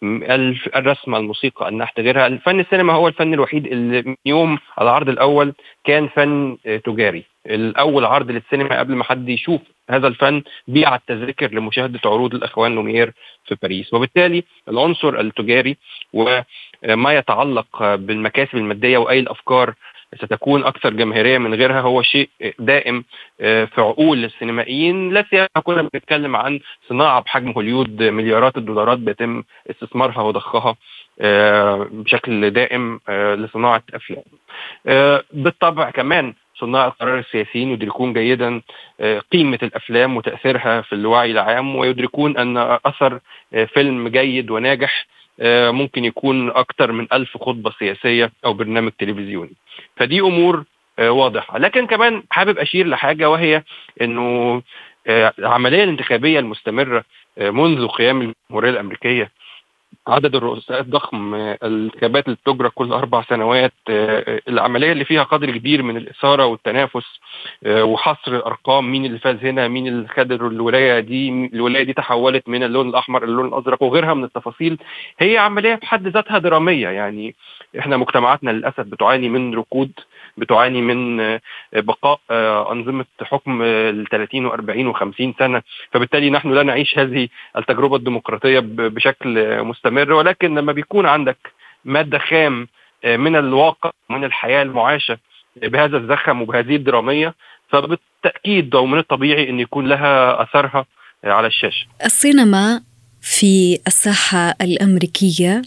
الرسم 0.76 1.16
الموسيقى 1.16 1.70
النحت 1.70 2.00
غيرها. 2.00 2.28
الفن 2.28 2.60
السينما 2.60 2.94
هو 2.94 3.08
الفن 3.08 3.34
الوحيد 3.34 3.68
اللي 3.68 4.02
من 4.02 4.16
يوم 4.26 4.58
العرض 4.82 5.10
الأول 5.10 5.54
كان 5.84 6.08
فن 6.08 6.58
تجاري. 6.86 7.24
الأول 7.46 8.06
عرض 8.06 8.32
للسينما 8.32 8.80
قبل 8.80 8.96
ما 8.96 9.04
حد 9.04 9.30
يشوف 9.30 9.62
هذا 9.90 10.08
الفن 10.08 10.44
بيع 10.68 10.96
التذاكر 10.96 11.54
لمشاهدة 11.54 12.00
عروض 12.06 12.36
الأخوان 12.36 12.76
لومير 12.76 13.14
في 13.46 13.56
باريس. 13.62 13.94
وبالتالي 13.94 14.44
العنصر 14.70 15.20
التجاري 15.20 15.78
وما 16.14 17.14
يتعلق 17.14 17.96
بالمكاسب 17.96 18.56
المادية 18.58 18.98
وأي 18.98 19.20
الأفكار 19.20 19.74
ستكون 20.16 20.64
أكثر 20.64 20.94
جماهيرية 20.94 21.38
من 21.38 21.54
غيرها. 21.54 21.82
هو 21.82 22.02
شيء 22.02 22.30
دائم 22.60 23.04
آه، 23.42 23.66
في 23.66 23.82
عقول 23.82 24.26
السينمائيين. 24.26 25.14
لا 25.14 25.26
سيما 25.30 25.48
كنا 25.64 25.82
بنتكلم 25.82 26.36
عن 26.36 26.60
صناعة 26.90 27.22
بحجم 27.22 27.52
هوليود. 27.52 28.04
مليارات 28.04 28.58
الدولارات 28.58 28.98
بيتم 28.98 29.44
استثمارها 29.72 30.22
وضخها 30.22 30.76
آه، 31.22 31.88
بشكل 31.92 32.50
دائم 32.50 33.00
آه، 33.10 33.36
لصناعة 33.36 33.84
أفلام. 33.94 34.24
بالطبع 35.34 35.90
كمان 35.90 36.34
صناع 36.60 36.88
القرار 36.88 37.20
السياسيين 37.20 37.72
يدركون 37.72 38.14
جيدا 38.14 38.62
قيمة 39.32 39.60
الأفلام 39.64 40.18
وتأثيرها 40.18 40.82
في 40.82 40.94
الوعي 40.94 41.32
العام 41.32 41.76
ويدركون 41.76 42.38
أن 42.38 42.58
أثر 42.86 43.20
فيلم 43.74 44.08
جيد 44.08 44.52
وناجح 44.52 45.08
ممكن 45.72 46.06
يكون 46.06 46.50
أكثر 46.50 46.92
من 46.92 47.08
ألف 47.14 47.38
خطبة 47.38 47.72
سياسية 47.80 48.32
أو 48.46 48.54
برنامج 48.54 48.92
تلفزيوني. 49.00 49.54
فدي 49.96 50.20
أمور 50.20 50.64
آه، 51.00 51.12
واضحة. 51.12 51.58
لكن 51.58 51.88
كمان 51.88 52.24
حابب 52.32 52.58
أشير 52.58 52.88
لحاجة 52.88 53.30
وهي 53.30 53.64
أنه 54.02 54.62
آه، 55.08 55.34
العملية 55.40 55.84
الانتخابية 55.84 56.40
المستمرة 56.40 57.04
منذ 57.38 57.88
قيام 57.88 58.22
الجمهورية 58.22 58.70
الأمريكية 58.70 59.32
عدد 60.08 60.36
الرؤساء 60.36 60.80
الضخم 60.82 61.36
الانتخابات 61.36 62.26
اللي 62.26 62.38
بتجرى 62.46 62.70
كل 62.70 62.92
أربع 62.94 63.22
سنوات 63.30 63.74
العملية 64.50 64.92
اللي 64.92 65.06
فيها 65.06 65.24
قدر 65.24 65.52
كبير 65.52 65.84
من 65.84 65.98
الإثارة 65.98 66.46
والتنافس 66.46 67.20
وحصر 67.68 68.36
الأرقام 68.36 68.92
مين 68.92 69.06
اللي 69.06 69.20
فاز 69.20 69.36
هنا 69.46 69.68
مين 69.68 69.88
اللي 69.88 70.08
خد 70.08 70.32
الولاية 70.32 71.00
دي 71.00 71.30
الولاية 71.54 71.84
دي 71.84 71.94
تحولت 71.94 72.50
من 72.50 72.64
اللون 72.64 72.90
الأحمر 72.90 73.26
للون 73.26 73.48
الأزرق 73.48 73.84
وغيرها 73.84 74.14
من 74.14 74.24
التفاصيل. 74.24 74.78
هي 75.20 75.38
عملية 75.38 75.76
في 75.76 75.86
حد 75.86 76.08
ذاتها 76.08 76.38
درامية 76.38 76.88
يعني 76.90 77.36
إحنا 77.80 77.98
مجتمعاتنا 77.98 78.52
للأسف 78.52 78.80
بتعاني 78.82 79.30
من 79.30 79.56
ركود 79.56 79.92
بتعاني 80.38 80.82
من 80.82 81.18
بقاء 81.74 82.20
أنظمة 82.72 83.06
حكم 83.22 83.62
ال 83.62 84.06
30 84.12 84.50
و40 84.52 84.96
و50 84.96 85.40
سنة. 85.40 85.62
فبالتالي 85.92 86.30
نحن 86.30 86.52
لا 86.54 86.64
نعيش 86.64 87.00
هذه 87.00 87.28
التجربة 87.58 87.96
الديمقراطية 87.96 88.60
بشكل 88.66 89.64
مستمر 89.78 90.14
ولكن 90.14 90.56
لما 90.56 90.74
بيكون 90.74 91.06
عندك 91.06 91.38
مادة 91.86 92.20
خام 92.20 92.68
من 93.06 93.36
الواقع 93.36 93.92
من 94.10 94.24
الحياة 94.24 94.62
المعاشة 94.62 95.18
بهذا 95.56 95.98
الزخم 95.98 96.42
وبهذه 96.42 96.76
الدرامية 96.76 97.36
فبالتأكيد 97.70 98.76
أو 98.76 98.86
من 98.86 99.00
الطبيعي 99.00 99.50
إن 99.50 99.60
يكون 99.60 99.88
لها 99.88 100.44
أثرها 100.44 100.86
على 101.24 101.48
الشاشة. 101.48 101.88
السينما 102.06 102.82
في 103.22 103.80
الساحة 103.88 104.54
الأمريكية 104.62 105.62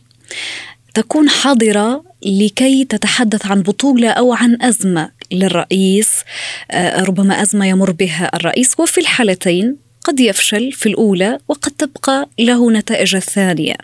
تكون 0.95 1.29
حاضرة 1.29 2.05
لكي 2.27 2.85
تتحدث 2.85 3.47
عن 3.47 3.63
بطولة 3.63 4.11
أو 4.11 4.33
عن 4.33 4.59
أزمة 4.63 5.11
للرئيس 5.33 6.25
آه، 6.71 7.05
ربما 7.05 7.43
أزمة 7.43 7.67
يمر 7.67 7.91
بها 7.91 8.31
الرئيس 8.37 8.81
وفي 8.81 9.01
الحالتين 9.01 9.77
قد 10.05 10.21
يفشل 10.21 10.73
في 10.73 10.89
الأولى 10.89 11.39
وقد 11.49 11.71
تبقى 11.71 12.29
له 12.39 12.73
نتائج 12.73 13.17
الثانية 13.17 13.75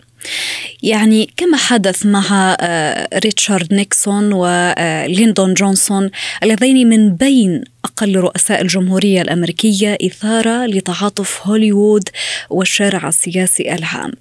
يعني 0.83 1.29
كما 1.37 1.57
حدث 1.57 2.05
مع 2.05 2.57
آه، 2.59 3.19
ريتشارد 3.19 3.73
نيكسون 3.73 4.33
وليندون 4.33 5.53
جونسون 5.53 6.09
اللذين 6.43 6.89
من 6.89 7.15
بين 7.15 7.63
أقل 7.85 8.15
رؤساء 8.15 8.61
الجمهورية 8.61 9.21
الأمريكية 9.21 9.97
إثارة 10.01 10.65
لتعاطف 10.65 11.47
هوليوود 11.47 12.09
والشارع 12.49 13.07
السياسي 13.07 13.75
العام. 13.75 14.11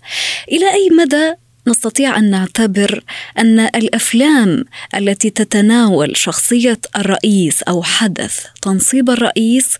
إلى 0.52 0.72
أي 0.72 0.90
مدى 0.90 1.34
نستطيع 1.66 2.18
أن 2.18 2.30
نعتبر 2.30 3.04
أن 3.38 3.60
الأفلام 3.60 4.64
التي 4.94 5.30
تتناول 5.30 6.16
شخصية 6.16 6.80
الرئيس 6.96 7.62
أو 7.62 7.82
حدث 7.82 8.46
تنصيب 8.62 9.10
الرئيس 9.10 9.76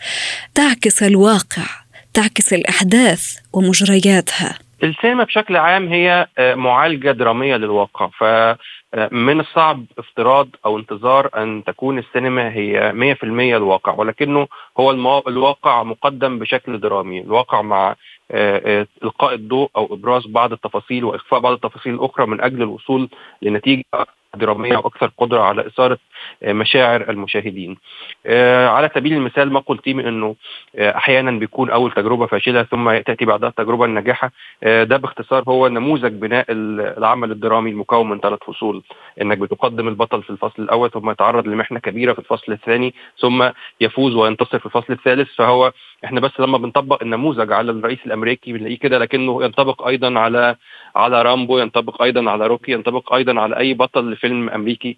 تعكس 0.55 1.03
الواقع 1.03 1.67
تعكس 2.15 2.53
الأحداث 2.53 3.37
ومجرياتها؟ 3.53 4.59
السينما 4.83 5.25
بشكل 5.25 5.57
عام 5.57 5.89
هي 5.89 6.27
آه، 6.39 6.55
معالجة 6.55 7.11
درامية 7.11 7.57
للواقع. 7.57 8.09
فمن 8.19 9.41
الصعب 9.41 9.85
افتراض 9.99 10.49
أو 10.67 10.79
انتظار 10.79 11.31
أن 11.37 11.65
تكون 11.65 11.99
السينما 11.99 12.53
هي 12.53 12.93
100% 12.93 13.57
الواقع 13.57 13.95
ولكنه 13.95 14.49
هو 14.81 14.91
الواقع 15.29 15.83
مقدم 15.83 16.39
بشكل 16.39 16.81
درامي. 16.81 17.21
الواقع 17.21 17.63
مع 17.63 17.97
آه، 18.31 18.81
آه، 18.81 18.87
إلقاء 19.03 19.35
الضوء 19.35 19.71
أو 19.77 19.95
إبراز 19.95 20.27
بعض 20.27 20.53
التفاصيل 20.53 21.05
وإخفاء 21.05 21.41
بعض 21.41 21.53
التفاصيل 21.53 21.95
الأخرى 21.95 22.27
من 22.27 22.41
أجل 22.41 22.63
الوصول 22.63 23.09
لنتيجة 23.43 23.85
درامية 24.35 24.77
وأكثر 24.77 25.11
قدرة 25.19 25.43
على 25.43 25.71
آه، 25.79 25.99
مشاعر 26.43 27.11
المشاهدين. 27.11 27.77
على 28.67 28.91
سبيل 28.95 29.13
المثال 29.13 29.53
ما 29.53 29.61
قلتيه 29.61 29.95
من 29.95 30.07
إنه 30.07 30.37
أحيانا 30.79 31.31
بيكون 31.31 31.71
أول 31.71 31.93
تجربة 31.93 32.27
فاشلة 32.27 32.63
ثم 32.63 32.99
تأتي 32.99 33.25
بعدها 33.25 33.49
التجربة 33.49 33.85
الناجحة. 33.85 34.33
ده 34.63 34.97
باختصار 34.97 35.43
هو 35.49 35.69
نموذج 35.69 36.13
بناء 36.13 36.47
العمل 36.51 37.31
الدرامي 37.31 37.71
المكون 37.71 38.09
من 38.09 38.21
ثلاث 38.21 38.39
فصول. 38.47 38.83
إنك 39.23 39.39
بتقدم 39.39 39.89
البطل 39.89 40.23
في 40.23 40.31
الفصل 40.31 40.63
الأول 40.63 40.91
ثم 40.91 41.11
يتعرض 41.11 41.47
لمحنة 41.47 41.79
كبيرة 41.79 42.13
في 42.13 42.19
الفصل 42.19 42.53
الثاني 42.53 42.95
ثم 43.19 43.49
يفوز 43.81 44.15
وينتصر 44.15 44.59
في 44.59 44.67
الفصل 44.67 44.93
الثالث. 44.93 45.35
فهو 45.35 45.73
إحنا 46.05 46.21
بس 46.21 46.41
لما 46.41 46.59
بنطبق 46.59 47.03
النموذج 47.03 47.53
على 47.53 47.71
الرئيس 47.71 47.99
الأمريكي 48.07 48.53
بنلاقيه 48.53 48.79
كده 48.79 48.99
لكنه 48.99 49.45
ينطبق 49.45 49.87
أيضا 49.87 50.19
على 50.19 50.57
على 50.97 51.23
رامبو 51.23 51.59
ينطبق 51.59 52.03
أيضا 52.03 52.31
على 52.31 52.47
روكي 52.47 52.73
ينطبق 52.73 53.15
أيضا 53.15 53.41
على 53.41 53.59
أي 53.59 53.75
بطل 53.75 54.11
لفيلم 54.11 54.49
أمريكي 54.49 54.97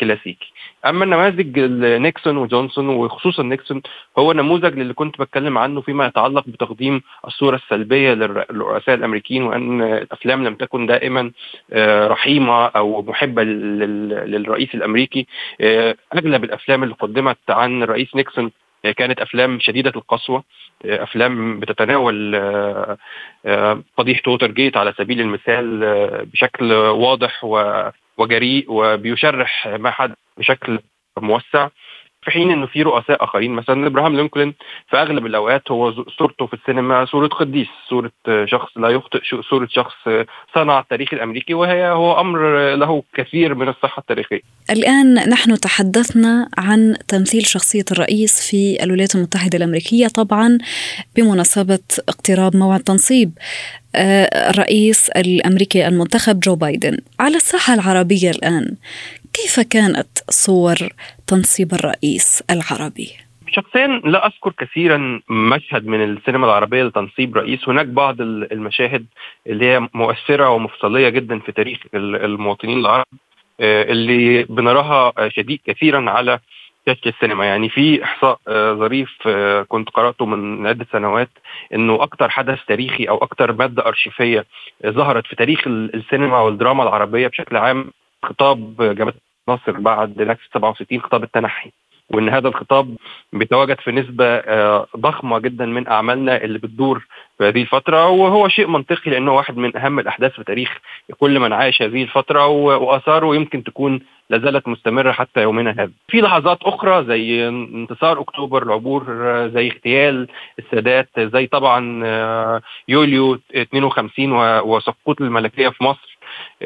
كلاسيكي. 0.00 0.52
أما 0.86 1.04
النماذج 1.04 1.58
نيكسون 2.00 2.36
وجونسون 2.36 2.88
وخصوصا 2.88 3.42
نيكسون 3.42 3.82
هو 4.18 4.32
نموذج 4.32 4.78
اللي 4.80 4.94
كنت 4.94 5.20
بتكلم 5.20 5.58
عنه 5.58 5.80
فيما 5.80 6.06
يتعلق 6.06 6.44
بتقديم 6.46 7.02
الصورة 7.26 7.56
السلبية 7.56 8.14
للرؤساء 8.14 8.94
الأمريكيين 8.94 9.42
وأن 9.42 9.82
الأفلام 9.82 10.44
لم 10.44 10.54
تكن 10.54 10.86
دائما 10.86 11.30
آه، 11.72 12.06
رحيمة 12.06 12.66
أو 12.66 13.02
محبة 13.02 13.42
للرئيس 13.42 14.74
الأمريكي. 14.74 15.26
آه، 15.60 15.96
أغلب 16.14 16.44
الأفلام 16.44 16.82
اللي 16.82 16.94
قدمت 16.94 17.38
عن 17.50 17.82
الرئيس 17.82 18.16
نيكسون 18.16 18.50
آه، 18.84 18.92
كانت 18.92 19.20
أفلام 19.20 19.60
شديدة 19.60 19.92
القسوة 19.96 20.44
أفلام 20.84 21.60
بتتناول 21.60 22.36
فضيحه 23.96 24.22
ووتر 24.26 24.50
جيت 24.50 24.76
على 24.76 24.92
سبيل 24.98 25.20
المثال 25.20 25.80
بشكل 26.32 26.72
واضح 26.72 27.44
وجريء 28.18 28.64
وبيشرح 28.68 29.68
ما 29.68 29.90
حدث 29.90 30.16
بشكل 30.38 30.78
موسع 31.20 31.68
في 32.22 32.30
حين 32.30 32.50
إنه 32.50 32.66
في 32.66 32.82
رؤساء 32.82 33.24
آخرين 33.24 33.50
مثلا 33.50 33.86
إبراهام 33.86 34.16
لينكولن 34.16 34.52
في 34.90 34.96
أغلب 34.96 35.26
الأوقات 35.26 35.70
هو 35.70 35.92
صورته 36.18 36.46
في 36.46 36.54
السينما 36.54 37.04
صورة 37.04 37.26
قديس 37.26 37.66
صورة 37.88 38.12
شخص 38.44 38.68
لا 38.76 38.88
يخطئ 38.88 39.20
صورة 39.50 39.68
شخص 39.70 39.94
صنع 40.54 40.80
التاريخ 40.80 41.14
الأمريكي 41.14 41.54
وهي 41.54 41.88
هو 41.88 42.20
أمر 42.20 42.74
له 42.74 43.02
كثير 43.14 43.54
من 43.54 43.68
الصحة 43.68 44.00
التاريخية. 44.00 44.40
الآن 44.70 45.14
نحن 45.14 45.60
تحدثنا 45.60 46.48
عن 46.58 46.96
تمثيل 47.08 47.46
شخصية 47.46 47.84
الرئيس 47.92 48.50
في 48.50 48.84
الولايات 48.84 49.14
المتحدة 49.14 49.58
الأمريكية 49.58 50.06
طبعا 50.06 50.58
بمناسبة 51.16 51.78
اقتراب 52.08 52.56
موعد 52.56 52.80
تنصيب 52.80 53.32
آه، 53.96 54.50
الرئيس 54.50 55.10
الأمريكي 55.10 55.88
المنتخب 55.88 56.40
جو 56.40 56.54
بايدن 56.54 56.98
على 57.20 57.36
الساحة 57.36 57.74
العربية 57.74 58.30
الآن 58.30 58.76
كيف 59.32 59.60
كانت 59.60 60.18
صور 60.30 60.76
تنصيب 61.26 61.72
الرئيس 61.74 62.42
العربي؟ 62.50 63.28
شخصيا 63.50 63.86
لا 63.86 64.26
أذكر 64.26 64.52
كثيرا 64.58 65.20
مشهد 65.30 65.86
من 65.86 66.04
السينما 66.04 66.46
العربية 66.46 66.82
لتنصيب 66.82 67.36
رئيس 67.36 67.68
هناك 67.68 67.86
بعض 67.86 68.20
المشاهد 68.20 69.06
اللي 69.46 69.64
هي 69.64 69.88
مؤثرة 69.94 70.50
ومفصلية 70.50 71.08
جدا 71.08 71.38
في 71.38 71.52
تاريخ 71.52 71.78
المواطنين 71.94 72.78
العرب 72.78 73.06
آه، 73.60 73.82
اللي 73.82 74.42
بنراها 74.42 75.12
شديد 75.28 75.60
كثيرا 75.66 76.10
على 76.10 76.38
شاشة 76.86 77.08
السينما 77.08 77.46
يعني 77.46 77.68
في 77.68 78.04
إحصاء 78.04 78.38
آه، 78.48 78.74
ظريف 78.74 79.08
آه، 79.26 79.62
كنت 79.62 79.90
قرأته 79.90 80.26
من 80.26 80.66
عدة 80.66 80.86
سنوات 80.92 81.30
إنه 81.74 82.02
أكثر 82.02 82.28
حدث 82.28 82.58
تاريخي 82.68 83.04
أو 83.04 83.16
أكثر 83.16 83.52
مادة 83.52 83.86
أرشيفية 83.86 84.44
ظهرت 84.86 85.26
في 85.26 85.36
تاريخ 85.36 85.66
السينما 85.66 86.40
والدراما 86.40 86.82
العربية 86.82 87.28
بشكل 87.28 87.56
عام 87.56 87.90
خطاب 88.22 88.82
جمال 88.96 89.14
ناصر 89.48 89.72
بعد 89.72 90.22
نكسة 90.22 90.48
67 90.54 91.00
خطاب 91.00 91.22
التنحي 91.22 91.72
وإن 92.10 92.28
هذا 92.28 92.48
الخطاب 92.48 92.96
بيتواجد 93.32 93.80
في 93.80 93.92
نسبة 93.92 94.24
آه، 94.24 94.86
ضخمة 94.96 95.38
جدا 95.38 95.66
من 95.66 95.88
أعمالنا 95.88 96.36
اللي 96.36 96.58
بتدور 96.58 97.06
في 97.38 97.44
هذه 97.44 97.62
الفترة 97.62 98.08
وهو 98.08 98.48
شيء 98.48 98.66
منطقي 98.66 99.10
لأنه 99.10 99.32
واحد 99.32 99.56
من 99.56 99.76
أهم 99.76 99.98
الأحداث 99.98 100.32
في 100.32 100.44
تاريخ 100.44 100.78
كل 101.18 101.40
من 101.40 101.52
عاش 101.52 101.82
هذه 101.82 102.02
الفترة 102.02 102.46
وآثاره 102.46 103.34
يمكن 103.34 103.64
تكون 103.64 104.00
لا 104.30 104.38
زالت 104.38 104.68
مستمرة 104.68 105.12
حتى 105.12 105.42
يومنا 105.42 105.70
هذا. 105.70 105.90
في 106.08 106.20
لحظات 106.20 106.58
أخرى 106.62 107.04
زي 107.04 107.48
انتصار 107.48 108.20
أكتوبر 108.20 108.62
العبور 108.62 109.04
زي 109.48 109.68
اغتيال 109.68 110.28
السادات 110.58 111.08
زي 111.18 111.46
طبعا 111.46 112.00
آه، 112.04 112.62
يوليو 112.88 113.38
52 113.56 114.32
وسقوط 114.60 115.20
الملكية 115.20 115.68
في 115.68 115.84
مصر. 115.84 116.17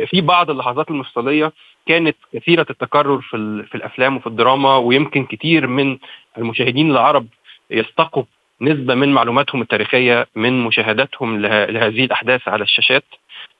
في 0.07 0.21
بعض 0.21 0.51
اللحظات 0.51 0.91
المفصلية 0.91 1.53
كانت 1.87 2.17
كثيرة 2.33 2.67
التكرر 2.71 3.21
في 3.21 3.65
في 3.71 3.75
الأفلام 3.75 4.17
وفي 4.17 4.27
الدراما 4.27 4.77
ويمكن 4.77 5.25
كثير 5.25 5.67
من 5.67 5.99
المشاهدين 6.39 6.91
العرب 6.91 7.27
يستقوا 7.71 8.25
نسبة 8.61 8.95
من 8.95 9.13
معلوماتهم 9.13 9.63
التاريخية 9.63 10.27
من 10.37 10.65
مشاهداتهم 10.65 11.41
لهذه 11.41 12.05
الأحداث 12.05 12.49
على 12.49 12.65
الشاشات. 12.65 13.05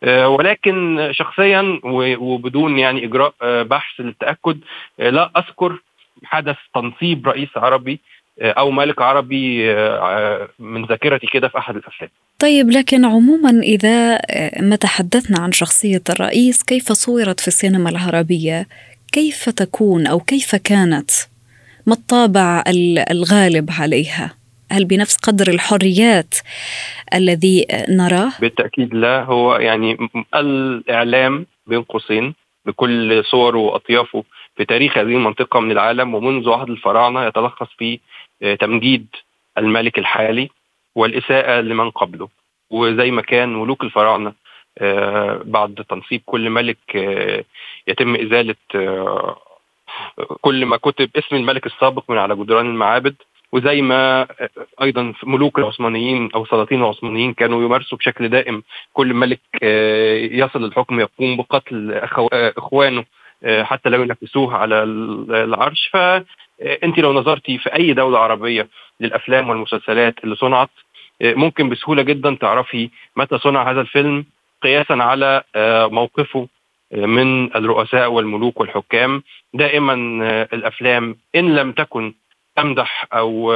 آه، 0.05 0.29
ولكن 0.29 1.09
شخصيا 1.13 1.81
وبدون 2.19 2.79
يعني 2.79 3.05
إجراء 3.05 3.35
آه، 3.43 3.63
بحث 3.63 4.01
للتأكد 4.01 4.61
آه، 5.01 5.11
لا 5.11 5.31
أذكر 5.37 5.79
حدث 6.25 6.57
تنصيب 6.75 7.29
رئيس 7.29 7.49
عربي 7.57 8.01
أو 8.41 8.71
مالك 8.71 9.03
عربي 9.03 9.75
من 10.59 10.85
ذاكرتي 10.85 11.27
كده 11.27 11.49
في 11.49 11.59
أحد 11.59 11.77
الافلام 11.77 12.11
طيب 12.39 12.71
لكن 12.71 13.05
عموما 13.05 13.51
إذا 13.51 14.21
ما 14.61 14.77
تحدثنا 14.77 15.39
عن 15.41 15.53
شخصية 15.53 16.03
الرئيس 16.11 16.63
كيف 16.63 16.93
صورت 16.93 17.41
في 17.41 17.49
السينما 17.49 17.91
العربية؟ 17.91 18.67
كيف 19.13 19.49
تكون 19.49 20.07
أو 20.07 20.21
كيف 20.21 20.55
كانت؟ 20.55 21.11
ما 21.87 21.95
الطابع 21.95 22.65
الغالب 23.11 23.71
عليها؟ 23.79 24.35
هل 24.71 24.85
بنفس 24.85 25.17
قدر 25.17 25.49
الحريات 25.49 26.35
الذي 27.15 27.67
نراه؟ 27.89 28.33
بالتأكيد 28.41 28.95
لا. 28.95 29.23
هو 29.23 29.57
يعني 29.57 29.97
الإعلام 30.35 31.47
بين 31.67 31.83
قوسين 31.83 32.35
بكل 32.67 33.25
صوره 33.25 33.59
وأطيافه 33.59 34.25
في 34.57 34.65
تاريخ 34.65 34.99
هذه 34.99 35.03
المنطقة 35.03 35.61
من 35.61 35.71
العالم 35.71 36.15
ومنذ 36.15 36.51
عهد 36.51 36.71
الفراعنة 36.71 37.25
يتلخص 37.27 37.69
في 37.79 37.99
آه، 38.43 38.55
تمجيد 38.55 39.07
الملك 39.59 39.99
الحالي 39.99 40.51
والإساءة 40.95 41.61
لمن 41.61 41.91
قبله. 41.91 42.29
وزي 42.71 43.11
ما 43.11 43.23
كان 43.23 43.57
ملوك 43.57 43.85
الفراعنة 43.85 44.33
آه، 44.79 45.41
بعد 45.45 45.85
تنصيب 45.89 46.23
كل 46.27 46.51
ملك 46.51 46.79
آه، 46.97 47.45
يتم 47.89 48.15
إزالة 48.15 48.55
كل 50.41 50.67
ما 50.67 50.77
كتب 50.77 51.11
اسم 51.17 51.37
الملك 51.37 51.67
السابق 51.67 52.11
من 52.11 52.19
على 52.19 52.37
جدران 52.37 52.67
المعابد. 52.67 53.15
وزي 53.53 53.83
ما 53.83 54.27
أيضا 54.83 55.15
ملوك 55.23 55.59
العثمانيين 55.59 56.31
أو 56.35 56.43
السلاطين 56.43 56.83
العثمانيين 56.83 57.35
كانوا 57.35 57.63
يمارسوا 57.63 57.99
بشكل 57.99 58.29
دائم 58.29 58.63
كل 58.93 59.15
ملك 59.15 59.41
يصل 60.33 60.65
الحكم 60.65 61.01
يقوم 61.01 61.37
بقتل 61.37 61.93
إخوانه. 62.59 63.05
حتى 63.47 63.89
لو 63.89 64.03
ينافسوه 64.03 64.57
على 64.57 64.83
العرش. 65.45 65.91
فانت 65.93 66.99
لو 66.99 67.13
نظرتي 67.13 67.59
في 67.59 67.75
أي 67.75 67.93
دولة 67.93 68.19
عربية 68.19 68.69
للأفلام 69.01 69.49
والمسلسلات 69.49 70.15
اللي 70.25 70.37
صنعت 70.37 70.71
آه، 71.23 71.35
ممكن 71.35 71.69
بسهولة 71.69 72.03
جدا 72.03 72.37
تعرفي 72.41 72.91
متى 73.17 73.39
صنع 73.39 73.71
هذا 73.71 73.81
الفيلم 73.81 74.25
قياسا 74.63 74.93
على 74.93 75.43
آه، 75.57 75.87
موقفه 75.87 76.49
من 76.93 77.57
الرؤساء 77.57 78.13
والملوك 78.13 78.61
والحكام. 78.61 79.23
دائما 79.55 79.95
الأفلام 80.53 81.17
إن 81.37 81.55
لم 81.55 81.73
تكن 81.73 82.15
تمدح 82.57 83.07
أو 83.13 83.53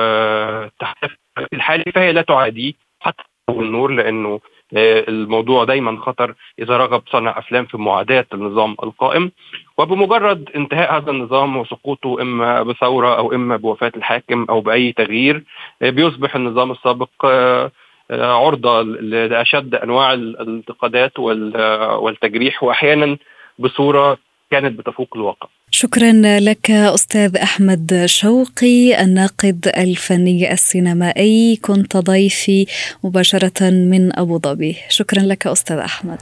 تحتفل 0.80 1.16
الحالي 1.52 1.92
فهي 1.94 2.12
لا 2.12 2.22
تعاديه 2.22 2.72
حتى 3.00 3.22
النور 3.48 3.90
لأنه 3.90 4.40
الموضوع 4.74 5.64
دايما 5.64 6.00
خطر 6.00 6.34
إذا 6.58 6.76
رغب 6.76 7.02
صنع 7.12 7.38
أفلام 7.38 7.64
في 7.64 7.76
معاداة 7.78 8.26
النظام 8.34 8.76
القائم 8.82 9.30
وبمجرد 9.78 10.50
انتهاء 10.56 10.96
هذا 10.96 11.10
النظام 11.10 11.56
وسقوطه 11.56 12.22
إما 12.22 12.62
بثورة 12.62 13.18
أو 13.18 13.32
إما 13.32 13.56
بوفاة 13.56 13.92
الحاكم 13.96 14.46
أو 14.50 14.60
بأي 14.60 14.92
تغيير 14.92 15.44
بيصبح 15.80 16.36
النظام 16.36 16.70
السابق 16.70 17.08
آه، 17.24 17.70
عرضة 18.10 18.82
لأشد 18.82 19.74
أنواع 19.74 20.12
الانتقادات 20.12 21.18
والتجريح 21.18 22.62
واحيانا 22.62 23.16
بصورة 23.58 24.18
كانت 24.50 24.78
بتفوق 24.78 25.08
الواقع. 25.16 25.48
شكرا 25.78 26.12
لك 26.40 26.70
أستاذ 26.70 27.36
احمد 27.36 28.02
شوقي 28.06 29.02
الناقد 29.02 29.72
الفني 29.76 30.52
السينمائي 30.52 31.56
كنت 31.56 31.96
ضيفي 31.96 32.66
مباشره 33.04 33.70
من 33.70 34.18
ابو 34.18 34.38
ظبي 34.38 34.76
شكرا 34.88 35.20
لك 35.20 35.46
أستاذ 35.46 35.76
احمد 35.76 36.20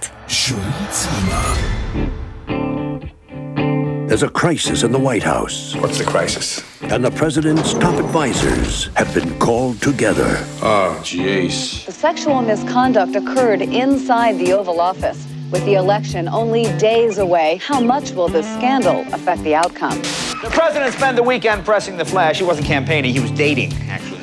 There's 4.09 4.23
a 4.23 4.35
crisis 4.43 4.83
in 4.87 4.91
the 4.97 5.05
White 5.09 5.27
House. 5.35 5.57
What's 5.81 5.99
the 6.03 6.09
crisis? 6.15 6.47
And 6.93 7.01
the 7.09 7.15
president's 7.23 7.71
top 7.85 7.97
advisors 8.07 8.73
have 9.01 9.11
been 9.19 9.33
called 9.47 9.77
together. 9.91 10.31
Oh, 10.63 10.91
jeez. 11.11 11.87
The 11.87 11.97
sexual 12.09 12.43
misconduct 12.43 13.15
occurred 13.23 13.63
inside 13.85 14.35
the 14.43 14.51
Oval 14.59 14.81
Office. 14.81 15.34
With 15.53 15.65
the 15.67 15.75
election 15.75 16.29
only 16.29 16.65
days 16.79 17.19
away, 17.19 17.61
how 17.69 17.81
much 17.81 18.13
will 18.13 18.29
this 18.29 18.47
scandal 18.57 19.05
affect 19.13 19.43
the 19.45 19.55
outcome? 19.55 19.99
The 20.43 20.51
president 20.51 20.95
spent 20.95 21.17
the 21.17 21.23
weekend 21.23 21.65
pressing 21.65 21.97
the 21.97 22.05
flesh. 22.05 22.39
He 22.39 22.45
wasn't 22.45 22.67
campaigning, 22.67 23.13
he 23.13 23.21
was 23.21 23.31
dating, 23.31 23.73
actually. 23.89 24.15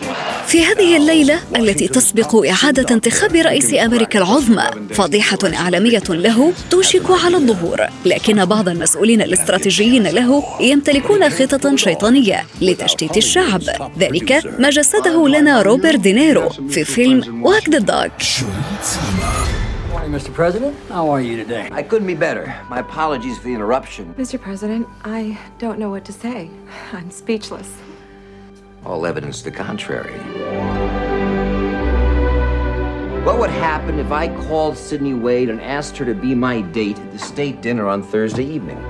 في 0.48 0.66
هذه 0.66 0.98
الليلة 0.98 1.40
التي 1.56 1.88
تسبق 1.88 2.36
إعادة 2.36 2.96
انتخاب 2.96 3.36
رئيس 3.36 3.74
أمريكا 3.74 4.20
العظمى 4.20 4.64
فضيحة 4.94 5.38
إعلامية 5.44 6.04
له 6.10 6.54
توشك 6.70 7.12
على 7.26 7.38
الظهور 7.38 7.88
لكن 8.06 8.46
بعض 8.46 8.70
المسؤولين 8.70 9.22
الاستراتيجيين 9.22 10.08
له 10.08 10.44
يمتلكون 10.60 11.30
خطط 11.30 11.76
شيطانية 11.76 12.46
لتشتيت 12.62 13.18
الشعب 13.18 13.62
ذلك 14.00 14.44
ما 14.60 14.70
جسده 14.70 15.28
لنا 15.28 15.62
روبرت 15.62 16.00
دينيرو 16.00 16.50
في 16.50 16.86
فيلم 16.86 17.46
Wag 17.46 17.70
the 17.70 17.80
Dog 17.80 18.08
Mr. 20.12 20.34
President. 20.34 20.78
How 20.89 21.10
are 21.10 21.21
you 21.21 21.38
today? 21.38 21.69
I 21.71 21.82
couldn't 21.84 22.06
be 22.06 22.15
better. 22.15 22.54
My 22.69 22.80
apologies 22.80 23.38
for 23.38 23.45
the 23.45 23.54
interruption. 23.54 24.13
Mr. 24.15 24.39
President, 24.39 24.86
I 25.06 25.39
don't 25.58 25.80
know 25.80 25.89
what 25.89 26.04
to 26.04 26.12
say. 26.12 26.50
I'm 26.91 27.10
speechless. 27.10 27.74
All 28.86 29.06
evidence 29.06 29.38
to 29.38 29.45
the 29.45 29.56
contrary. 29.56 30.12
What 33.24 33.39
would 33.39 33.52
happen 33.52 34.00
if 34.00 34.12
I 34.12 34.28
called 34.47 34.78
Sydney 34.78 35.13
Wade 35.13 35.50
and 35.50 35.62
asked 35.62 35.95
her 35.95 36.04
to 36.04 36.13
be 36.13 36.36
my 36.36 36.60
date 36.60 37.00
at 37.00 37.12
the 37.13 37.19
state 37.19 37.62
dinner 37.62 37.88
on 37.88 38.04
Thursday 38.04 38.43
evening? 38.43 38.84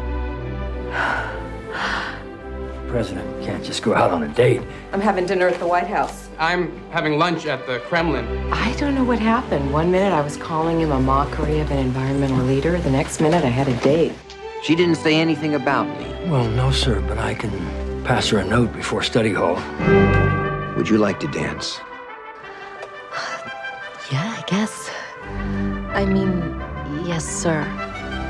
President 2.87 3.43
can't 3.43 3.63
just 3.63 3.83
go 3.83 3.93
out 3.93 4.09
on 4.09 4.23
a 4.23 4.27
date. 4.29 4.63
I'm 4.91 5.01
having 5.01 5.27
dinner 5.27 5.47
at 5.47 5.59
the 5.59 5.67
White 5.67 5.87
House. 5.87 6.20
I'm 6.41 6.75
having 6.89 7.19
lunch 7.19 7.45
at 7.45 7.67
the 7.67 7.77
Kremlin. 7.81 8.25
I 8.51 8.73
don't 8.77 8.95
know 8.95 9.03
what 9.03 9.19
happened. 9.19 9.71
One 9.71 9.91
minute 9.91 10.11
I 10.11 10.21
was 10.21 10.37
calling 10.37 10.79
him 10.79 10.91
a 10.91 10.99
mockery 10.99 11.59
of 11.59 11.69
an 11.69 11.77
environmental 11.77 12.43
leader. 12.43 12.79
The 12.79 12.89
next 12.89 13.21
minute 13.21 13.45
I 13.45 13.49
had 13.49 13.67
a 13.67 13.77
date. 13.81 14.13
She 14.63 14.73
didn't 14.73 14.95
say 14.95 15.21
anything 15.21 15.53
about 15.53 15.87
me. 15.99 16.07
Well, 16.31 16.49
no, 16.49 16.71
sir, 16.71 16.99
but 17.01 17.19
I 17.19 17.35
can 17.35 17.51
pass 18.05 18.27
her 18.29 18.39
a 18.39 18.43
note 18.43 18.73
before 18.73 19.03
study 19.03 19.33
hall. 19.33 19.53
Would 20.77 20.89
you 20.89 20.97
like 20.97 21.19
to 21.19 21.27
dance? 21.27 21.79
Yeah, 24.11 24.35
I 24.37 24.43
guess. 24.45 24.89
I 25.93 26.05
mean, 26.05 26.59
yes, 27.07 27.23
sir. 27.23 27.63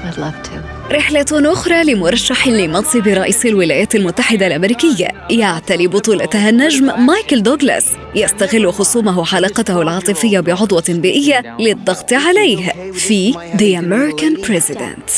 I'd 0.03 0.17
love 0.17 0.43
to. 0.43 0.81
رحلة 0.91 1.25
أخرى 1.31 1.83
لمرشح 1.83 2.47
لمنصب 2.47 3.07
رئيس 3.07 3.45
الولايات 3.45 3.95
المتحدة 3.95 4.47
الأمريكية 4.47 5.07
يعتلي 5.29 5.87
بطولتها 5.87 6.49
النجم 6.49 7.05
مايكل 7.05 7.43
دوغلاس 7.43 7.87
يستغل 8.15 8.73
خصومه 8.73 9.25
حلقته 9.25 9.81
العاطفية 9.81 10.39
بعضوة 10.39 10.83
بيئية 10.89 11.57
للضغط 11.59 12.13
عليه 12.13 12.91
في 12.91 13.33
The 13.33 13.77
American 13.83 14.45
President 14.45 15.11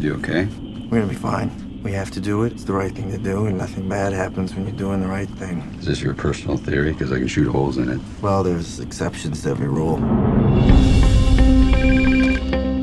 You 0.00 0.12
okay? 0.14 0.46
We're 0.88 1.00
gonna 1.00 1.16
be 1.18 1.22
fine. 1.32 1.50
We 1.82 1.92
have 1.92 2.10
to 2.18 2.20
do 2.20 2.36
it. 2.44 2.52
It's 2.52 2.64
the 2.64 2.78
right 2.82 2.94
thing 2.98 3.10
to 3.16 3.18
do, 3.18 3.46
and 3.46 3.56
nothing 3.64 3.88
bad 3.88 4.12
happens 4.12 4.48
when 4.54 4.62
you're 4.66 4.82
doing 4.86 5.00
the 5.00 5.12
right 5.18 5.32
thing. 5.42 5.56
Is 5.80 5.86
this 5.90 6.00
your 6.06 6.14
personal 6.14 6.56
theory? 6.56 6.90
Because 6.92 7.10
I 7.12 7.18
can 7.18 7.28
shoot 7.28 7.48
holes 7.56 7.76
in 7.82 7.88
it. 7.94 8.00
Well, 8.26 8.42
there's 8.48 8.80
exceptions 8.80 9.36
to 9.42 9.50
every 9.50 9.70
rule. 9.80 9.98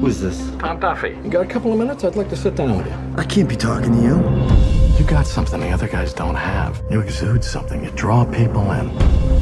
Who's 0.02 0.20
this? 0.20 0.52
Tom 0.60 0.80
Duffy. 0.80 1.10
You 1.24 1.30
got 1.30 1.46
a 1.46 1.50
couple 1.50 1.72
of 1.72 1.78
minutes? 1.80 2.04
I'd 2.04 2.16
like 2.16 2.30
to 2.30 2.36
sit 2.36 2.56
down 2.56 2.78
with 2.78 2.88
you. 2.88 2.94
I 3.18 3.24
can't 3.24 3.48
be 3.48 3.56
talking 3.56 3.94
to 3.94 4.02
you. 4.02 4.16
You 4.98 5.06
got 5.06 5.26
something 5.26 5.60
the 5.60 5.70
other 5.70 5.88
guys 5.88 6.14
don't 6.14 6.36
have. 6.36 6.82
You 6.92 7.00
exude 7.00 7.44
something. 7.44 7.84
You 7.84 7.92
draw 7.92 8.26
people 8.26 8.72
in. 8.74 8.90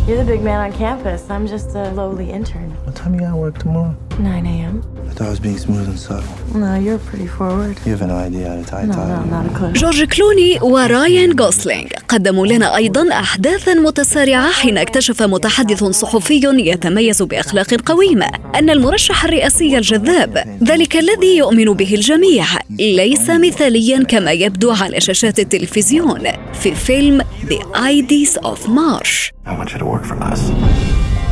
You're 0.07 0.17
the 0.17 0.25
big 0.25 0.41
man 0.41 0.59
on 0.59 0.77
campus. 0.77 1.29
I'm 1.29 1.45
just 1.45 1.75
a 1.75 1.91
lowly 1.91 2.31
intern. 2.31 2.71
What 2.85 2.95
time 2.95 3.13
you 3.13 3.21
gotta 3.21 3.35
work 3.35 3.57
tomorrow? 3.57 3.95
9 4.19 4.45
a.m. 4.45 4.83
I 5.09 5.13
thought 5.13 5.27
I 5.27 5.29
was 5.29 5.39
being 5.39 5.57
smooth 5.57 5.87
and 5.87 5.99
subtle. 5.99 6.35
No, 6.55 6.75
you're 6.75 6.99
pretty 7.09 7.27
forward. 7.27 7.75
You 7.85 7.91
have 7.95 8.07
no 8.07 8.15
idea 8.27 8.47
how 8.49 8.55
to 8.55 8.63
tie 8.71 8.85
No, 8.85 8.93
tie. 8.93 9.07
no, 9.07 9.23
not 9.25 9.45
a 9.45 9.57
clue. 9.57 9.71
جورج 9.73 10.03
كلوني 10.03 10.59
ورايان 10.61 11.39
غوسلينغ 11.39 11.87
قدموا 12.07 12.47
لنا 12.47 12.75
أيضا 12.75 13.11
أحداثا 13.11 13.73
متسارعة 13.73 14.51
حين 14.51 14.77
اكتشف 14.77 15.21
متحدث 15.21 15.83
صحفي 15.83 16.41
يتميز 16.43 17.21
بأخلاق 17.21 17.73
قويمة 17.85 18.27
أن 18.55 18.69
المرشح 18.69 19.23
الرئاسي 19.25 19.77
الجذاب 19.77 20.57
ذلك 20.63 20.97
الذي 20.97 21.37
يؤمن 21.37 21.65
به 21.73 21.93
الجميع 21.95 22.45
ليس 22.69 23.29
مثاليا 23.29 24.03
كما 24.03 24.31
يبدو 24.31 24.71
على 24.71 24.99
شاشات 24.99 25.39
التلفزيون 25.39 26.23
في 26.53 26.75
فيلم 26.75 27.21
The 27.47 27.61
IDs 27.75 28.37
of 28.43 28.67
Marsh 28.67 29.31
I 29.45 29.53
want 29.57 29.69
you 29.73 29.79
to 29.79 29.85
work 29.85 30.05
for 30.05 30.17
us. 30.31 30.41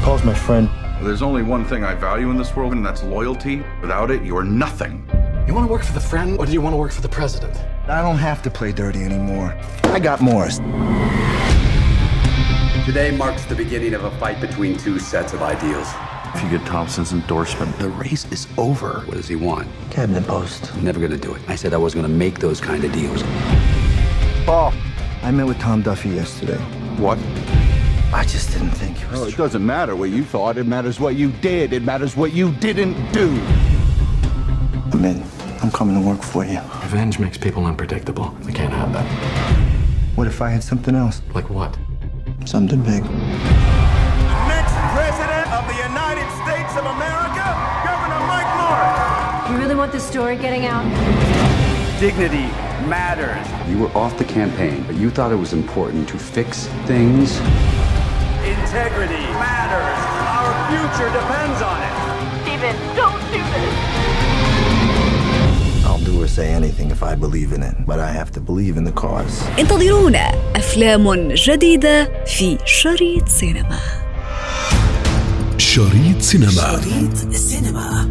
Paul's 0.03 0.23
my 0.23 0.33
friend. 0.47 0.88
There's 1.01 1.21
only 1.21 1.43
one 1.43 1.63
thing 1.63 1.85
I 1.85 1.95
value 1.95 2.29
in 2.29 2.35
this 2.35 2.53
world, 2.57 2.73
and 2.73 2.85
that's 2.85 3.03
loyalty. 3.03 3.63
Without 3.79 4.11
it, 4.11 4.21
you're 4.21 4.43
nothing. 4.43 5.09
You 5.47 5.53
want 5.53 5.65
to 5.65 5.71
work 5.71 5.81
for 5.81 5.93
the 5.93 5.99
friend, 6.01 6.37
or 6.37 6.45
do 6.45 6.51
you 6.51 6.59
want 6.59 6.73
to 6.73 6.77
work 6.77 6.91
for 6.91 6.99
the 6.99 7.07
president? 7.07 7.57
I 7.87 8.01
don't 8.01 8.17
have 8.17 8.41
to 8.41 8.51
play 8.51 8.73
dirty 8.73 9.03
anymore. 9.03 9.57
I 9.85 9.99
got 9.99 10.19
Morris. 10.19 10.57
Today 12.85 13.15
marks 13.15 13.45
the 13.45 13.55
beginning 13.55 13.93
of 13.93 14.03
a 14.03 14.11
fight 14.19 14.41
between 14.41 14.77
two 14.77 14.99
sets 14.99 15.31
of 15.31 15.41
ideals. 15.41 15.87
If 16.35 16.43
you 16.43 16.49
get 16.57 16.67
Thompson's 16.67 17.13
endorsement, 17.13 17.79
the 17.79 17.87
race 17.87 18.29
is 18.29 18.49
over. 18.57 18.99
What 19.05 19.15
does 19.15 19.29
he 19.29 19.37
want? 19.37 19.69
Cabinet 19.91 20.27
post. 20.27 20.73
I'm 20.73 20.83
never 20.83 20.99
gonna 20.99 21.17
do 21.17 21.33
it. 21.33 21.41
I 21.47 21.55
said 21.55 21.73
I 21.73 21.77
was 21.77 21.95
gonna 21.95 22.09
make 22.09 22.39
those 22.39 22.59
kind 22.59 22.83
of 22.83 22.91
deals. 22.91 23.23
Paul, 24.45 24.73
I 25.23 25.31
met 25.31 25.47
with 25.47 25.59
Tom 25.59 25.81
Duffy 25.81 26.09
yesterday. 26.09 26.57
What? 26.97 27.17
I 28.13 28.25
just 28.27 28.48
didn't 28.59 28.75
think 28.75 28.97
he 28.97 29.05
was. 29.05 29.21
No, 29.21 29.27
it 29.27 29.37
doesn't 29.37 29.65
matter 29.65 29.95
what 29.95 30.09
you 30.09 30.23
thought. 30.23 30.57
It 30.57 30.65
matters 30.65 30.99
what 30.99 31.15
you 31.15 31.31
did. 31.31 31.73
It 31.73 31.83
matters 31.83 32.15
what 32.15 32.33
you 32.33 32.51
didn't 32.53 32.93
do. 33.11 33.29
I'm 34.91 35.05
in. 35.05 35.23
I'm 35.61 35.71
coming 35.71 35.95
to 36.01 36.07
work 36.07 36.21
for 36.21 36.45
you. 36.45 36.59
Revenge 36.83 37.19
makes 37.19 37.37
people 37.37 37.65
unpredictable. 37.65 38.35
We 38.45 38.53
can't 38.53 38.73
have 38.73 38.91
that. 38.93 39.05
What 40.15 40.27
if 40.27 40.41
I 40.41 40.49
had 40.49 40.63
something 40.63 40.95
else? 40.95 41.21
Like 41.33 41.49
what? 41.49 41.77
Something 42.45 42.81
big. 42.81 43.03
Next 44.47 44.75
president 44.95 45.47
of 45.53 45.63
the 45.67 45.77
United 45.87 46.27
States 46.43 46.75
of 46.75 46.85
America, 46.85 47.45
Governor 47.85 48.19
Mike 48.27 48.51
Morris. 48.59 49.51
You 49.51 49.57
really 49.57 49.75
want 49.75 49.91
this 49.91 50.03
story 50.03 50.35
getting 50.35 50.65
out? 50.65 50.83
Dignity 51.99 52.47
matters. 52.87 53.45
You 53.69 53.77
were 53.79 53.91
off 53.97 54.17
the 54.17 54.25
campaign, 54.25 54.83
but 54.83 54.95
you 54.95 55.09
thought 55.09 55.31
it 55.31 55.35
was 55.35 55.53
important 55.53 56.07
to 56.09 56.17
fix 56.17 56.67
things 56.87 57.39
Integrity 58.68 59.24
matters. 59.46 60.00
Our 60.36 60.52
future 60.70 61.10
depends 61.20 61.58
on 61.70 61.78
it. 61.88 61.94
Steven, 62.42 62.76
don't 63.00 63.22
do 63.32 63.42
this. 63.54 63.74
I'll 65.86 66.04
do 66.10 66.22
or 66.22 66.28
say 66.28 66.48
anything 66.60 66.90
if 66.90 67.02
I 67.02 67.14
believe 67.14 67.52
in 67.56 67.62
it, 67.62 67.74
but 67.86 67.98
I 68.00 68.10
have 68.20 68.30
to 68.32 68.40
believe 68.40 68.76
in 68.76 68.84
the 68.84 68.92
cause. 68.92 69.42
انتظرونا 69.58 70.30
أفلام 70.56 71.32
جديدة 71.34 72.24
في 72.26 72.58
شريط 72.64 73.28
سينما 73.28 73.78
شريط 75.58 76.20
سينما 76.20 76.50
شريط 76.50 77.32
سينما 77.32 78.10